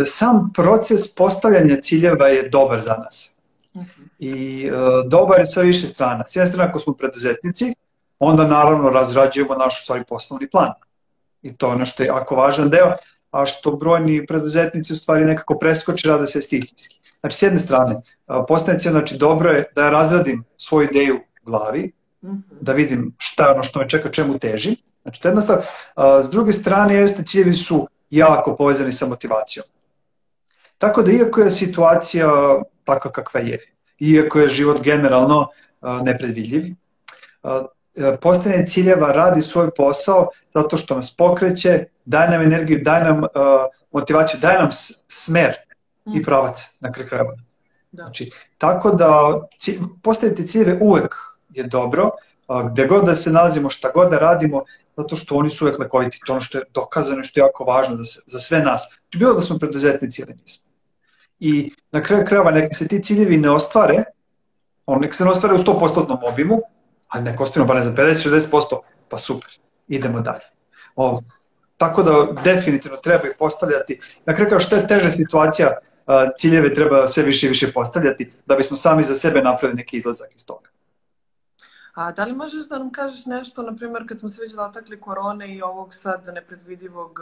Sam 0.06 0.52
proces 0.54 1.16
postavljanja 1.16 1.82
ciljeva 1.82 2.28
je 2.28 2.50
dobar 2.50 2.82
za 2.82 2.94
nas. 2.94 3.36
Mm 3.76 3.80
-hmm. 3.80 4.08
I 4.20 4.70
dobar 5.06 5.40
je 5.40 5.46
sa 5.46 5.62
više 5.62 5.88
strana. 5.88 6.24
S 6.28 6.36
jedne 6.36 6.48
strane, 6.48 6.70
ako 6.70 6.80
smo 6.80 6.94
preduzetnici, 6.94 7.74
onda 8.20 8.48
naravno 8.48 8.90
razrađujemo 8.90 9.56
naš 9.56 9.84
stvari 9.84 10.04
poslovni 10.10 10.50
plan. 10.50 10.74
I 11.42 11.58
to 11.58 11.68
je 11.68 11.74
ono 11.74 11.86
što 11.86 12.04
je 12.04 12.08
jako 12.08 12.36
važan 12.36 12.70
deo, 12.70 12.94
a 13.32 13.46
što 13.46 13.72
brojni 13.72 14.26
preduzetnici 14.26 14.94
u 14.94 14.98
stvari 14.98 15.26
nekako 15.26 15.58
preskoče 15.58 16.10
rade 16.10 16.28
sve 16.28 16.42
stihijski. 16.42 17.00
Znači, 17.20 17.38
s 17.38 17.42
jedne 17.42 17.60
strane, 17.60 18.02
postane 18.48 18.80
znači 18.80 19.18
dobro 19.18 19.52
je 19.52 19.72
da 19.76 19.84
ja 19.84 19.90
razradim 19.90 20.44
svoju 20.58 20.88
ideju 20.90 21.16
u 21.16 21.46
glavi, 21.46 21.92
-hmm. 22.28 22.42
da 22.62 22.74
vidim 22.74 23.16
šta 23.18 23.46
je 23.46 23.54
ono 23.54 23.64
što 23.64 23.80
me 23.80 23.90
čeka, 23.90 24.12
čemu 24.12 24.40
težim. 24.40 24.76
Znači, 25.02 25.22
to 25.22 25.28
je 25.28 25.30
jedna 25.30 25.42
stvar. 25.42 25.62
S 26.24 26.30
druge 26.30 26.54
strane, 26.54 26.96
jeste 26.96 27.24
ciljevi 27.24 27.54
su 27.54 27.88
jako 28.10 28.56
povezani 28.56 28.92
sa 28.92 29.08
motivacijom. 29.08 29.66
Tako 30.78 31.04
da, 31.04 31.12
iako 31.12 31.42
je 31.42 31.52
situacija 31.52 32.30
takva 32.84 33.12
kakva 33.12 33.40
je, 33.40 33.60
iako 34.00 34.40
je 34.40 34.50
život 34.50 34.82
generalno 34.82 35.48
nepredvidljiv, 35.82 36.64
postane 38.22 38.68
ciljeva 38.68 39.12
radi 39.12 39.42
svoj 39.42 39.70
posao 39.78 40.28
zato 40.54 40.78
što 40.78 40.96
nas 40.96 41.16
pokreće, 41.16 41.86
daje 42.06 42.30
nam 42.30 42.42
energiju, 42.42 42.80
daje 42.84 43.04
nam 43.04 43.24
uh, 43.24 43.30
motivaciju, 43.92 44.40
daje 44.40 44.60
nam 44.60 44.70
smer 45.08 45.56
mm. 46.06 46.18
i 46.18 46.24
pravac 46.24 46.78
na 46.80 46.92
kraju 46.92 47.10
krajeva. 47.10 47.36
Da. 47.92 48.04
Znači, 48.04 48.32
tako 48.58 48.92
da 48.92 49.40
postaviti 50.04 50.48
ciljeve 50.48 50.78
uvek 50.82 51.16
je 51.50 51.64
dobro, 51.64 52.10
uh, 52.48 52.72
gde 52.72 52.88
god 52.88 53.06
da 53.06 53.16
se 53.16 53.32
nalazimo, 53.32 53.70
šta 53.70 53.92
god 53.94 54.10
da 54.10 54.20
radimo, 54.20 54.64
zato 54.98 55.16
što 55.16 55.36
oni 55.36 55.50
su 55.50 55.66
uvek 55.66 55.80
lekoviti. 55.80 56.20
To 56.26 56.34
ono 56.34 56.42
što 56.42 56.58
je 56.58 56.64
dokazano 56.74 57.20
i 57.20 57.24
što 57.24 57.40
je 57.40 57.42
jako 57.42 57.64
važno 57.64 57.96
za, 57.96 58.04
za 58.26 58.40
sve 58.40 58.60
nas. 58.60 58.88
Znači, 58.88 59.18
bilo 59.18 59.34
da 59.34 59.42
smo 59.42 59.58
preduzetnici 59.58 60.22
ili 60.22 60.34
nismo. 60.42 60.72
I 61.40 61.72
na 61.92 62.04
kraju 62.04 62.26
krajeva, 62.26 62.52
neka 62.52 62.74
se 62.74 62.88
ti 62.88 63.04
ciljevi 63.04 63.38
ne 63.38 63.50
ostvare, 63.50 64.04
on 64.86 65.02
neka 65.02 65.14
se 65.14 65.24
ne 65.24 65.30
ostvare 65.30 65.56
u 65.56 65.58
100% 65.58 66.18
obimu, 66.34 66.62
a 67.08 67.22
neka 67.22 67.44
ostvarimo 67.44 67.68
pa 67.68 67.74
ne 67.74 67.82
znam 67.82 67.96
50-60%, 67.96 68.80
pa 69.10 69.18
super, 69.18 69.50
idemo 69.88 70.20
dalje. 70.22 70.46
O, 70.96 71.22
tako 71.78 72.04
da 72.04 72.42
definitivno 72.44 72.98
treba 72.98 73.28
ih 73.28 73.36
postavljati. 73.40 74.00
Na 74.26 74.36
kraju 74.36 74.50
kao 74.50 74.60
što 74.60 74.76
je 74.76 74.88
teža 74.88 75.12
situacija, 75.12 75.78
ciljeve 76.38 76.74
treba 76.74 77.08
sve 77.08 77.24
više 77.24 77.46
i 77.46 77.50
više 77.50 77.72
postavljati 77.74 78.32
da 78.46 78.56
bismo 78.56 78.78
sami 78.78 79.04
za 79.04 79.16
sebe 79.16 79.42
napravili 79.42 79.78
neki 79.78 79.98
izlazak 79.98 80.36
iz 80.36 80.46
toga. 80.46 80.70
A 81.94 82.12
da 82.12 82.26
li 82.26 82.34
možeš 82.34 82.68
da 82.68 82.78
nam 82.78 82.92
kažeš 82.92 83.26
nešto, 83.26 83.62
na 83.62 83.76
primjer, 83.76 84.08
kad 84.08 84.20
smo 84.20 84.30
se 84.30 84.42
već 84.42 84.54
dotakli 84.54 85.00
korone 85.00 85.56
i 85.56 85.62
ovog 85.62 85.94
sad 85.94 86.30
nepredvidivog 86.34 87.20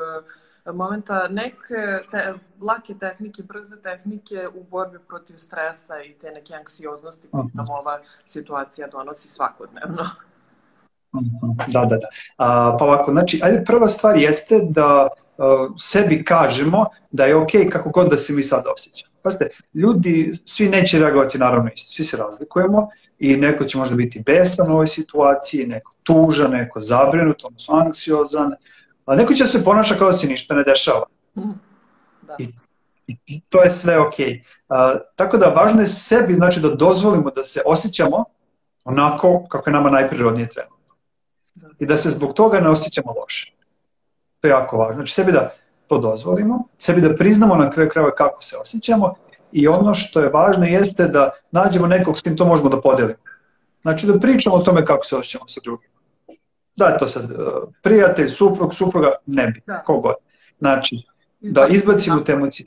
momenta, 0.74 1.28
neke 1.28 2.00
te, 2.12 2.34
lake 2.62 2.94
tehnike, 3.00 3.44
brze 3.44 3.82
tehnike 3.82 4.48
u 4.48 4.64
borbi 4.64 4.98
protiv 5.08 5.38
stresa 5.38 6.02
i 6.02 6.14
te 6.14 6.32
neke 6.32 6.54
anksioznosti 6.56 7.28
koje 7.32 7.46
nam 7.54 7.66
ova 7.70 8.00
situacija 8.26 8.88
donosi 8.88 9.28
svakodnevno? 9.28 10.06
Da, 11.74 11.86
da, 11.86 11.98
da. 11.98 12.08
A, 12.38 12.78
pa 12.80 12.86
ovako, 12.86 13.12
znači, 13.12 13.40
ajde, 13.44 13.64
prva 13.66 13.88
stvar 13.88 14.18
jeste 14.18 14.60
da 14.70 15.08
a, 15.38 15.70
sebi 15.78 16.24
kažemo 16.24 16.86
da 17.12 17.26
je 17.26 17.36
okay 17.36 17.70
kako 17.70 17.90
god 17.90 18.10
da 18.10 18.18
se 18.18 18.34
mi 18.34 18.44
sad 18.44 18.64
osjećamo. 18.76 19.16
Pazite, 19.22 19.50
ljudi, 19.74 20.34
svi 20.46 20.70
neće 20.70 21.00
reagovati 21.00 21.38
naravno 21.38 21.72
isto, 21.76 21.94
svi 21.94 22.04
se 22.04 22.18
razlikujemo 22.18 22.90
i 23.20 23.38
neko 23.38 23.64
će 23.66 23.78
možda 23.78 23.96
biti 23.96 24.24
besan 24.26 24.72
u 24.72 24.74
ovoj 24.74 24.88
situaciji, 24.88 25.68
neko 25.68 25.94
tužan, 26.04 26.52
neko 26.52 26.80
zabrinut, 26.80 27.44
odnosno 27.44 27.76
anksiozan, 27.76 28.52
ali 29.06 29.18
neko 29.18 29.34
će 29.34 29.46
se 29.46 29.64
ponaša 29.64 29.96
kao 29.96 30.08
da 30.08 30.14
se 30.14 30.28
ništa 30.28 30.56
ne 30.56 30.64
dešava. 30.64 31.06
Mhm. 31.38 31.50
Da. 32.22 32.36
I, 32.40 32.48
i, 33.28 33.42
to 33.50 33.64
je 33.64 33.70
sve 33.70 34.00
okej. 34.00 34.44
Okay. 34.70 35.00
tako 35.16 35.38
da 35.38 35.46
važno 35.46 35.82
je 35.82 35.88
sebi 35.88 36.34
znači 36.34 36.60
da 36.60 36.70
dozvolimo 36.70 37.32
da 37.32 37.44
se 37.44 37.62
osjećamo 37.66 38.26
onako 38.84 39.46
kako 39.50 39.70
je 39.70 39.74
nama 39.74 39.90
najprirodnije 39.90 40.50
treba 40.50 40.76
i 41.80 41.86
da 41.86 41.98
se 41.98 42.10
zbog 42.10 42.34
toga 42.34 42.60
ne 42.60 42.70
osjećamo 42.70 43.14
loše. 43.22 43.54
To 44.42 44.48
je 44.48 44.52
jako 44.52 44.78
važno. 44.78 44.96
Znači 44.96 45.14
sebi 45.14 45.32
da 45.32 45.52
to 45.88 45.98
dozvolimo, 45.98 46.64
sebi 46.78 47.02
da 47.02 47.16
priznamo 47.16 47.56
na 47.56 47.70
kraju 47.70 47.90
krajeva 47.90 48.16
kako 48.16 48.44
se 48.44 48.58
osjećamo 48.58 49.14
i 49.52 49.68
ono 49.68 49.94
što 49.94 50.20
je 50.20 50.30
važno 50.30 50.66
jeste 50.66 51.08
da 51.08 51.30
nađemo 51.52 51.88
nekog 51.88 52.20
s 52.20 52.22
kim 52.22 52.38
to 52.38 52.46
možemo 52.46 52.70
da 52.70 52.82
podelimo. 52.82 53.20
Znači 53.82 54.08
da 54.08 54.20
pričamo 54.20 54.56
o 54.56 54.64
tome 54.64 54.86
kako 54.86 55.06
se 55.06 55.16
osjećamo 55.16 55.48
sa 55.48 55.62
drugim. 55.64 55.90
Da 56.76 56.86
je 56.86 56.98
to 56.98 57.08
sad 57.08 57.32
uh, 57.32 57.38
prijatelj, 57.82 58.30
suprug, 58.30 58.76
supruga, 58.76 59.12
ne 59.26 59.48
bi, 59.48 59.62
da. 59.68 59.84
kogod. 59.84 60.16
Znači, 60.60 60.96
da 61.40 61.68
izbacimo 61.68 62.20
te 62.20 62.32
emocije. 62.32 62.66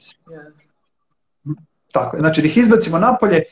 Tako 1.93 2.17
je, 2.17 2.21
znači 2.21 2.41
da 2.41 2.47
ih 2.47 2.57
izbacimo 2.57 2.99
napolje, 2.99 3.43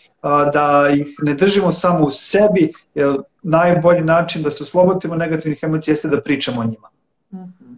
da 0.53 0.89
ih 0.95 1.07
ne 1.23 1.35
držimo 1.35 1.73
samo 1.73 2.05
u 2.05 2.11
sebi, 2.11 2.73
jer 2.95 3.17
najbolji 3.43 4.01
način 4.01 4.43
da 4.43 4.51
se 4.51 4.63
oslobodimo 4.63 5.17
negativnih 5.17 5.59
emocija 5.63 5.93
jeste 5.93 6.09
da 6.09 6.21
pričamo 6.21 6.61
o 6.61 6.65
njima. 6.65 6.89
-hmm. 7.33 7.77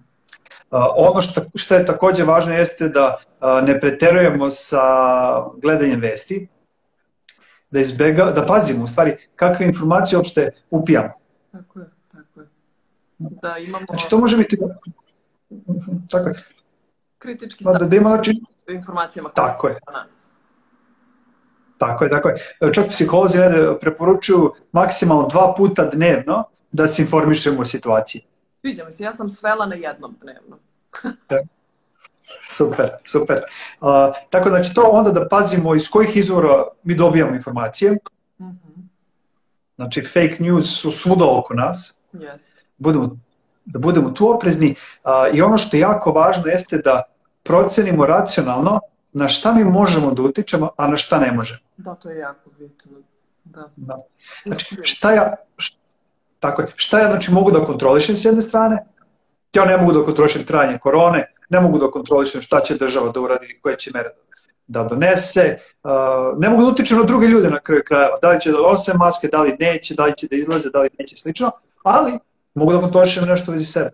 Ono 0.97 1.21
što, 1.21 1.41
što 1.55 1.75
je 1.75 1.87
takođe 1.87 2.25
važno 2.25 2.55
jeste 2.55 2.89
da 2.89 3.17
ne 3.63 3.81
preterujemo 3.81 4.51
sa 4.51 4.83
gledanjem 5.63 6.01
vesti, 6.01 6.49
da 7.71 7.81
izbega, 7.81 8.25
da 8.25 8.47
pazimo 8.47 8.85
u 8.85 8.89
stvari 8.89 9.17
kakve 9.37 9.67
informacije 9.67 10.19
uopšte 10.19 10.51
upijamo. 10.71 11.13
Tako 11.53 11.81
je. 11.81 11.87
Da 13.19 13.59
imamo... 13.59 13.85
Znači 13.89 14.11
to 14.11 14.19
može 14.19 14.37
biti... 14.37 14.57
Tako 16.11 16.29
je. 16.29 16.35
Kritički 17.19 17.65
stav. 17.65 17.79
Da, 17.79 17.87
da 17.87 17.97
ima 17.97 18.09
znači... 18.09 18.41
informacijama 18.69 19.29
koje 19.29 19.47
tako 19.47 19.69
je. 19.69 19.79
nas. 19.93 20.29
Tako 21.79 22.05
je, 22.05 22.11
tako 22.11 22.29
je. 22.29 22.37
Čak 22.73 22.89
psiholozi 22.89 23.39
ne, 23.39 23.79
preporučuju 23.81 24.53
maksimalno 24.73 25.29
dva 25.29 25.55
puta 25.57 25.87
dnevno 25.87 26.45
da 26.73 26.89
se 26.89 27.03
informišemo 27.03 27.61
o 27.61 27.65
situaciji. 27.65 28.23
Sviđa 28.61 28.85
mi 28.85 28.93
se, 28.93 29.05
ja 29.05 29.13
sam 29.13 29.29
svela 29.29 29.67
na 29.67 29.75
jednom 29.75 30.17
dnevno. 30.21 30.59
da. 31.29 31.43
Super, 32.45 32.91
super. 33.05 33.37
Uh, 33.81 33.89
tako 34.31 34.49
znači 34.49 34.75
to 34.75 34.83
onda 34.83 35.11
da 35.11 35.29
pazimo 35.29 35.75
iz 35.75 35.91
kojih 35.91 36.17
izvora 36.17 36.65
mi 36.83 36.95
dobijamo 36.95 37.35
informacije. 37.35 37.91
Mm 37.93 38.45
-hmm. 38.45 38.89
Znači 39.77 40.03
fake 40.03 40.37
news 40.41 40.81
su 40.81 40.91
svuda 40.91 41.25
oko 41.39 41.55
nas. 41.55 41.95
Yes. 42.13 42.58
Budemo, 42.79 43.17
da 43.65 43.79
budemo 43.79 44.11
tu 44.11 44.31
oprezni 44.31 44.75
uh, 45.05 45.11
i 45.37 45.43
ono 45.43 45.59
što 45.59 45.77
je 45.77 45.81
jako 45.81 46.13
važno 46.13 46.47
jeste 46.47 46.79
da 46.79 47.03
procenimo 47.43 48.07
racionalno 48.07 48.81
na 49.13 49.29
šta 49.29 49.53
mi 49.53 49.65
možemo 49.65 50.11
da 50.11 50.23
utičemo, 50.23 50.71
a 50.77 50.87
na 50.87 50.97
šta 50.97 51.19
ne 51.19 51.33
možemo. 51.33 51.61
Da, 51.77 51.95
to 51.95 52.11
je 52.11 52.19
jako 52.19 52.51
bitno. 52.59 52.93
Da. 53.45 53.71
da. 53.77 53.99
Znači, 54.47 54.77
šta 54.83 55.13
ja, 55.13 55.35
šta, 55.57 55.79
tako 56.41 56.63
je, 56.63 56.69
šta 56.77 56.99
ja 56.99 57.11
znači, 57.11 57.33
mogu 57.33 57.51
da 57.51 57.65
kontrolišem 57.65 58.17
s 58.17 58.25
jedne 58.25 58.43
strane, 58.43 58.85
ja 59.55 59.65
ne 59.65 59.77
mogu 59.77 59.93
da 59.93 60.05
kontrolišem 60.05 60.45
trajanje 60.45 60.79
korone, 60.79 61.33
ne 61.49 61.61
mogu 61.61 61.79
da 61.79 61.91
kontrolišem 61.91 62.43
šta 62.43 62.61
će 62.61 62.77
država 62.77 63.13
da 63.13 63.21
uradi, 63.21 63.59
koje 63.63 63.77
će 63.77 63.91
mere 63.95 64.11
da 64.67 64.85
donese, 64.85 65.59
ne 66.39 66.49
mogu 66.49 66.63
da 66.63 66.69
utičem 66.69 66.99
na 66.99 67.05
druge 67.05 67.27
ljude 67.27 67.51
na 67.51 67.61
kraju 67.61 67.83
krajeva, 67.87 68.17
da 68.23 68.31
li 68.31 68.41
će 68.41 68.53
da 68.53 68.59
nose 68.59 68.93
maske, 68.95 69.29
da 69.29 69.43
li 69.43 69.57
neće, 69.61 69.95
da 69.95 70.05
li 70.05 70.13
će 70.17 70.27
da 70.31 70.37
izlaze, 70.37 70.71
da 70.71 70.81
li 70.83 70.89
neće, 70.99 71.17
slično, 71.17 71.51
ali 71.83 72.19
mogu 72.55 72.73
da 72.73 72.81
kontrolišem 72.81 73.29
nešto 73.29 73.53
vezi 73.53 73.67
sebe. 73.67 73.91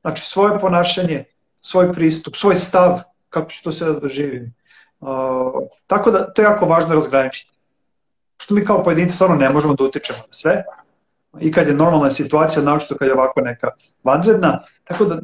Znači, 0.00 0.24
svoje 0.24 0.58
ponašanje, 0.58 1.24
svoj 1.60 1.92
pristup, 1.92 2.36
svoj 2.36 2.56
stav, 2.56 3.00
kako 3.28 3.50
ću 3.50 3.62
to 3.64 3.72
sve 3.72 3.92
da 3.92 4.00
doživim 4.00 4.54
Uh, 5.00 5.68
tako 5.86 6.10
da 6.10 6.32
to 6.32 6.42
je 6.42 6.44
jako 6.44 6.66
važno 6.66 6.94
razgraničiti. 6.94 7.52
Što 8.36 8.54
mi 8.54 8.64
kao 8.64 8.82
pojedinci 8.82 9.14
stvarno 9.14 9.36
ne 9.36 9.48
možemo 9.48 9.74
da 9.74 9.84
utičemo 9.84 10.18
na 10.18 10.32
sve, 10.32 10.64
i 11.40 11.52
kad 11.52 11.68
je 11.68 11.74
normalna 11.74 12.10
situacija, 12.10 12.62
naočito 12.62 12.96
kad 12.96 13.08
je 13.08 13.14
ovako 13.14 13.40
neka 13.40 13.70
vanredna, 14.04 14.62
tako 14.84 15.04
da 15.04 15.18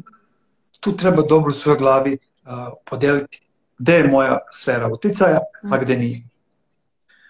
tu 0.79 0.97
treba 0.97 1.21
dobro 1.21 1.49
u 1.49 1.53
svojoj 1.53 1.77
glavi 1.77 2.17
uh, 2.45 2.51
podeliti 2.85 3.41
gde 3.77 3.93
je 3.93 4.07
moja 4.07 4.39
sfera 4.51 4.87
uticaja, 4.87 5.39
a 5.71 5.77
gde 5.77 5.97
nije. 5.97 6.23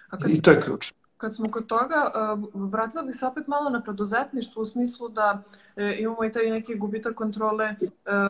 A 0.10 0.18
kad, 0.18 0.32
I 0.32 0.42
to 0.42 0.52
je 0.52 0.62
ključno. 0.62 0.98
Kad 1.26 1.36
smo 1.36 1.52
kod 1.52 1.68
toga, 1.68 2.12
uh, 2.54 2.70
vratila 2.72 3.04
bih 3.04 3.16
se 3.16 3.26
opet 3.26 3.48
malo 3.48 3.70
na 3.70 3.82
preduzetništvo 3.82 4.62
u 4.62 4.66
smislu 4.66 5.10
da 5.10 5.42
e, 5.76 5.96
imamo 6.00 6.26
i 6.26 6.32
taj 6.32 6.50
neki 6.50 6.76
gubitak 6.76 7.16
kontrole, 7.16 7.66
e, 7.66 7.76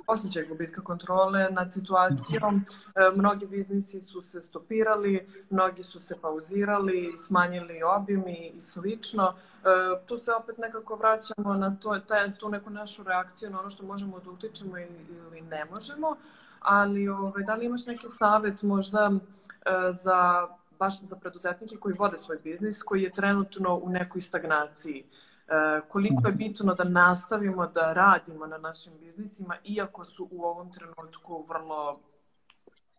osjećaj 0.07 0.45
gubitka 0.45 0.81
kontrole 0.81 1.47
nad 1.51 1.73
situacijom. 1.73 2.55
E, 2.55 3.17
mnogi 3.17 3.45
biznisi 3.45 4.01
su 4.01 4.21
se 4.21 4.41
stopirali, 4.41 5.27
mnogi 5.49 5.83
su 5.83 5.99
se 5.99 6.15
pauzirali, 6.21 7.13
smanjili 7.17 7.83
obim 7.83 8.27
i, 8.27 8.61
slično. 8.61 9.33
E, 9.33 10.05
tu 10.05 10.17
se 10.17 10.33
opet 10.33 10.57
nekako 10.57 10.95
vraćamo 10.95 11.53
na 11.53 11.75
to, 11.81 11.99
taj, 11.99 12.35
tu 12.39 12.49
neku 12.49 12.69
našu 12.69 13.03
reakciju 13.03 13.49
na 13.49 13.59
ono 13.59 13.69
što 13.69 13.85
možemo 13.85 14.19
da 14.19 14.31
utičemo 14.31 14.77
ili 14.77 15.41
ne 15.41 15.65
možemo, 15.65 16.15
ali 16.59 17.07
ovaj, 17.07 17.43
da 17.43 17.55
li 17.55 17.65
imaš 17.65 17.85
neki 17.85 18.07
savet 18.09 18.61
možda 18.63 19.11
e, 19.11 19.91
za 19.91 20.47
baš 20.79 21.01
za 21.01 21.15
preduzetnike 21.15 21.77
koji 21.77 21.96
vode 22.00 22.17
svoj 22.17 22.38
biznis, 22.44 22.84
koji 22.84 23.03
je 23.03 23.12
trenutno 23.12 23.79
u 23.84 23.89
nekoj 23.89 24.22
stagnaciji. 24.22 25.03
E, 25.03 25.82
koliko 25.89 26.27
je 26.27 26.34
bitno 26.34 26.74
da 26.74 26.84
nastavimo 26.84 27.67
da 27.67 27.94
radimo 27.94 28.48
na 28.48 28.58
našim 28.58 28.94
biznisima, 29.00 29.58
iako 29.63 30.05
su 30.05 30.27
u 30.32 30.44
ovom 30.44 30.72
trenutku 30.72 31.46
vrlo 31.50 32.00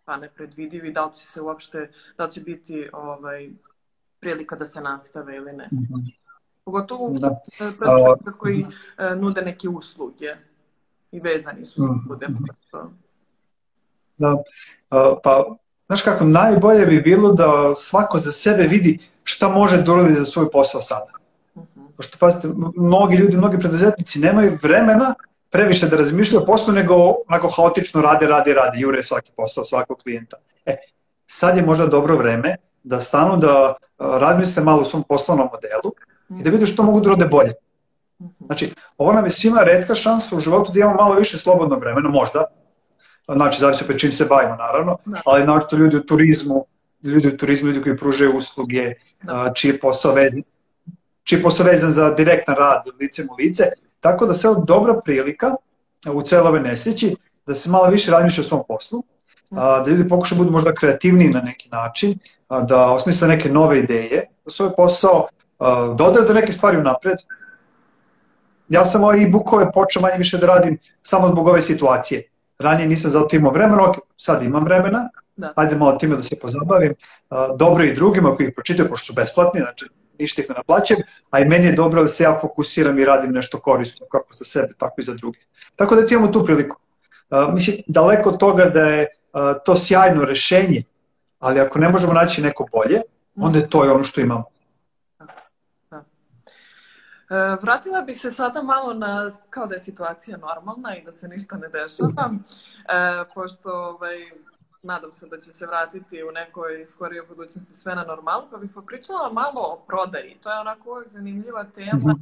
pa 0.04 0.16
nepredvidivi, 0.16 0.92
da 0.92 1.04
li 1.04 1.12
će 1.12 1.26
se 1.26 1.42
uopšte, 1.42 1.92
da 2.18 2.24
li 2.24 2.32
će 2.32 2.40
biti 2.40 2.88
ovaj, 2.92 3.50
prilika 4.20 4.56
da 4.56 4.64
se 4.64 4.80
nastave 4.80 5.36
ili 5.36 5.52
ne. 5.52 5.68
Pogotovo 6.64 7.10
da. 7.18 7.40
preduzetnika 7.58 8.38
koji 8.38 8.66
e, 8.98 9.14
nude 9.14 9.42
neke 9.42 9.68
usluge 9.68 10.36
i 11.12 11.20
vezani 11.20 11.64
su 11.64 11.82
za 11.82 11.92
ljude. 12.08 12.28
Mm 12.28 12.36
-hmm. 12.72 12.88
Da, 14.18 14.36
pa 15.22 15.56
Znaš 15.86 16.02
kako, 16.02 16.24
najbolje 16.24 16.86
bi 16.86 17.00
bilo 17.00 17.32
da 17.32 17.74
svako 17.76 18.18
za 18.18 18.32
sebe 18.32 18.62
vidi 18.62 18.98
šta 19.24 19.48
može 19.48 19.82
da 19.82 19.92
uradi 19.92 20.14
za 20.14 20.24
svoj 20.24 20.50
posao 20.50 20.80
sada. 20.80 21.12
Pošto, 21.96 22.18
pazite, 22.20 22.48
mnogi 22.76 23.16
ljudi, 23.16 23.36
mnogi 23.36 23.58
preduzetnici 23.58 24.18
nemaju 24.18 24.58
vremena 24.62 25.14
previše 25.50 25.88
da 25.88 25.96
razmišljaju 25.96 26.42
o 26.42 26.46
poslu, 26.46 26.74
nego 26.74 26.94
onako 27.28 27.48
haotično 27.48 28.02
rade, 28.02 28.26
rade, 28.26 28.54
rade, 28.54 28.78
jure 28.78 29.02
svaki 29.02 29.32
posao, 29.36 29.64
svakog 29.64 29.98
klijenta. 30.02 30.36
E, 30.66 30.76
sad 31.26 31.56
je 31.56 31.62
možda 31.62 31.86
dobro 31.86 32.16
vreme 32.16 32.56
da 32.82 33.00
stanu 33.00 33.36
da 33.36 33.74
razmisle 33.98 34.62
malo 34.62 34.80
o 34.80 34.84
svom 34.84 35.02
poslovnom 35.02 35.48
modelu 35.52 35.94
i 36.40 36.42
da 36.42 36.50
vide 36.50 36.66
što 36.66 36.82
mogu 36.82 37.00
da 37.00 37.10
urade 37.10 37.26
bolje. 37.26 37.52
Znači, 38.40 38.74
ovo 38.98 39.12
nam 39.12 39.24
je 39.24 39.30
svima 39.30 39.62
redka 39.62 39.94
šansa 39.94 40.36
u 40.36 40.40
životu 40.40 40.72
da 40.72 40.80
imamo 40.80 40.96
malo 40.96 41.14
više 41.14 41.38
slobodnog 41.38 41.80
vremena, 41.80 42.08
možda, 42.08 42.44
znači 43.28 43.60
zavisi 43.60 43.84
opet 43.84 44.00
čim 44.00 44.12
se 44.12 44.24
bavimo 44.24 44.56
naravno, 44.56 44.98
da. 45.04 45.22
ali 45.24 45.44
naočito 45.44 45.76
ljudi 45.76 45.96
u 45.96 46.06
turizmu, 46.06 46.66
ljudi 47.02 47.28
u 47.28 47.36
turizmu, 47.36 47.68
ljudi 47.68 47.82
koji 47.82 47.96
pružaju 47.96 48.36
usluge, 48.36 48.94
da. 49.22 49.52
čiji 49.54 49.70
je 49.70 49.80
posao 49.80 50.12
vezan, 50.12 50.42
čiji 51.24 51.38
je 51.38 51.42
posao 51.42 51.66
vezan 51.66 51.92
za 51.92 52.10
direktan 52.10 52.54
rad 52.54 52.82
licem 53.00 53.26
u 53.30 53.34
lice, 53.38 53.64
tako 54.00 54.26
da 54.26 54.34
se 54.34 54.48
dobra 54.66 55.00
prilika 55.04 55.54
u 56.12 56.22
celove 56.22 56.60
nesreći 56.60 57.16
da 57.46 57.54
se 57.54 57.70
malo 57.70 57.86
više 57.86 58.10
razmišlja 58.10 58.40
o 58.40 58.44
svom 58.44 58.62
poslu, 58.68 59.02
a, 59.50 59.80
da 59.80 59.90
ljudi 59.90 60.08
pokušaju 60.08 60.38
da 60.38 60.44
budu 60.44 60.52
možda 60.52 60.74
kreativniji 60.74 61.28
na 61.28 61.40
neki 61.40 61.68
način, 61.68 62.18
da 62.62 62.90
osmisle 62.90 63.28
neke 63.28 63.48
nove 63.48 63.78
ideje 63.78 64.24
za 64.44 64.50
svoj 64.50 64.70
posao, 64.76 65.26
da 65.94 66.04
odrade 66.04 66.34
neke 66.34 66.52
stvari 66.52 66.76
unapred. 66.76 67.18
Ja 68.68 68.84
sam 68.84 69.04
ove 69.04 69.22
e-bookove 69.22 69.72
počeo 69.72 70.02
manje 70.02 70.18
više 70.18 70.38
da 70.38 70.46
radim 70.46 70.78
samo 71.02 71.28
zbog 71.28 71.46
ove 71.46 71.62
situacije 71.62 72.22
ranije 72.58 72.88
nisam 72.88 73.10
za 73.10 73.28
to 73.28 73.36
imao 73.36 73.52
vremena, 73.52 73.90
ok, 73.90 73.96
sad 74.16 74.42
imam 74.42 74.64
vremena, 74.64 75.08
da. 75.36 75.52
ajde 75.56 75.76
malo 75.76 75.92
time 75.92 76.16
da 76.16 76.22
se 76.22 76.36
pozabavim, 76.42 76.94
dobro 77.56 77.84
i 77.84 77.94
drugima 77.94 78.36
koji 78.36 78.46
ih 78.46 78.52
pročitaju, 78.54 78.88
pošto 78.88 79.06
su 79.06 79.12
besplatni, 79.12 79.60
znači 79.60 79.86
ništa 80.18 80.42
ih 80.42 80.48
ne 80.48 80.54
naplaćam, 80.54 80.96
a 81.30 81.40
i 81.40 81.44
meni 81.44 81.66
je 81.66 81.72
dobro 81.72 82.02
da 82.02 82.08
se 82.08 82.24
ja 82.24 82.38
fokusiram 82.40 82.98
i 82.98 83.04
radim 83.04 83.32
nešto 83.32 83.60
korisno, 83.60 84.06
kako 84.10 84.34
za 84.34 84.44
sebe, 84.44 84.74
tako 84.78 85.00
i 85.00 85.04
za 85.04 85.14
druge. 85.14 85.38
Tako 85.76 85.94
da 85.94 86.06
ti 86.06 86.14
imamo 86.14 86.32
tu 86.32 86.44
priliku. 86.44 86.76
Mislim, 87.54 87.76
daleko 87.86 88.28
od 88.30 88.38
toga 88.38 88.64
da 88.64 88.80
je 88.80 89.06
to 89.64 89.76
sjajno 89.76 90.24
rešenje, 90.24 90.84
ali 91.38 91.60
ako 91.60 91.78
ne 91.78 91.88
možemo 91.88 92.12
naći 92.12 92.42
neko 92.42 92.66
bolje, 92.72 93.00
onda 93.36 93.58
je 93.58 93.70
to 93.70 93.84
i 93.84 93.88
ono 93.88 94.04
što 94.04 94.20
imamo. 94.20 94.44
E, 97.30 97.56
vratila 97.62 98.02
bih 98.02 98.20
se 98.20 98.30
sada 98.30 98.62
malo 98.62 98.94
na, 98.94 99.30
kao 99.50 99.66
da 99.66 99.74
je 99.74 99.80
situacija 99.80 100.36
normalna 100.36 100.96
i 100.96 101.04
da 101.04 101.12
se 101.12 101.28
ništa 101.28 101.56
ne 101.56 101.68
dešava, 101.68 102.30
e, 102.30 103.24
pošto 103.34 103.70
ovaj, 103.70 104.16
nadam 104.82 105.12
se 105.12 105.26
da 105.26 105.40
će 105.40 105.52
se 105.52 105.66
vratiti 105.66 106.24
u 106.24 106.32
nekoj 106.32 106.84
skorijoj 106.84 107.26
budućnosti 107.26 107.74
sve 107.74 107.94
na 107.94 108.04
normalu, 108.04 108.46
pa 108.50 108.56
bih 108.56 108.70
popričala 108.74 109.32
malo 109.32 109.60
o 109.60 109.82
prodaji. 109.86 110.36
To 110.42 110.52
je 110.52 110.60
onako 110.60 110.90
uvijek 110.90 111.08
zanimljiva 111.08 111.64
tema, 111.64 112.14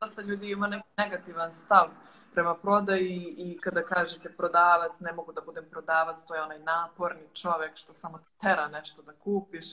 dosta 0.00 0.22
ljudi 0.22 0.50
ima 0.50 0.66
neki 0.66 0.88
negativan 0.96 1.52
stav 1.52 1.88
prema 2.34 2.54
prodaji 2.54 3.34
i 3.38 3.58
kada 3.60 3.82
kažete 3.82 4.28
prodavac, 4.28 5.00
ne 5.00 5.12
mogu 5.12 5.32
da 5.32 5.40
budem 5.40 5.64
prodavac, 5.70 6.24
to 6.28 6.34
je 6.34 6.42
onaj 6.42 6.58
naporni 6.58 7.22
čovek 7.34 7.76
što 7.76 7.94
samo 7.94 8.18
te 8.18 8.30
tera 8.40 8.68
nešto 8.68 9.02
da 9.02 9.12
kupiš. 9.12 9.66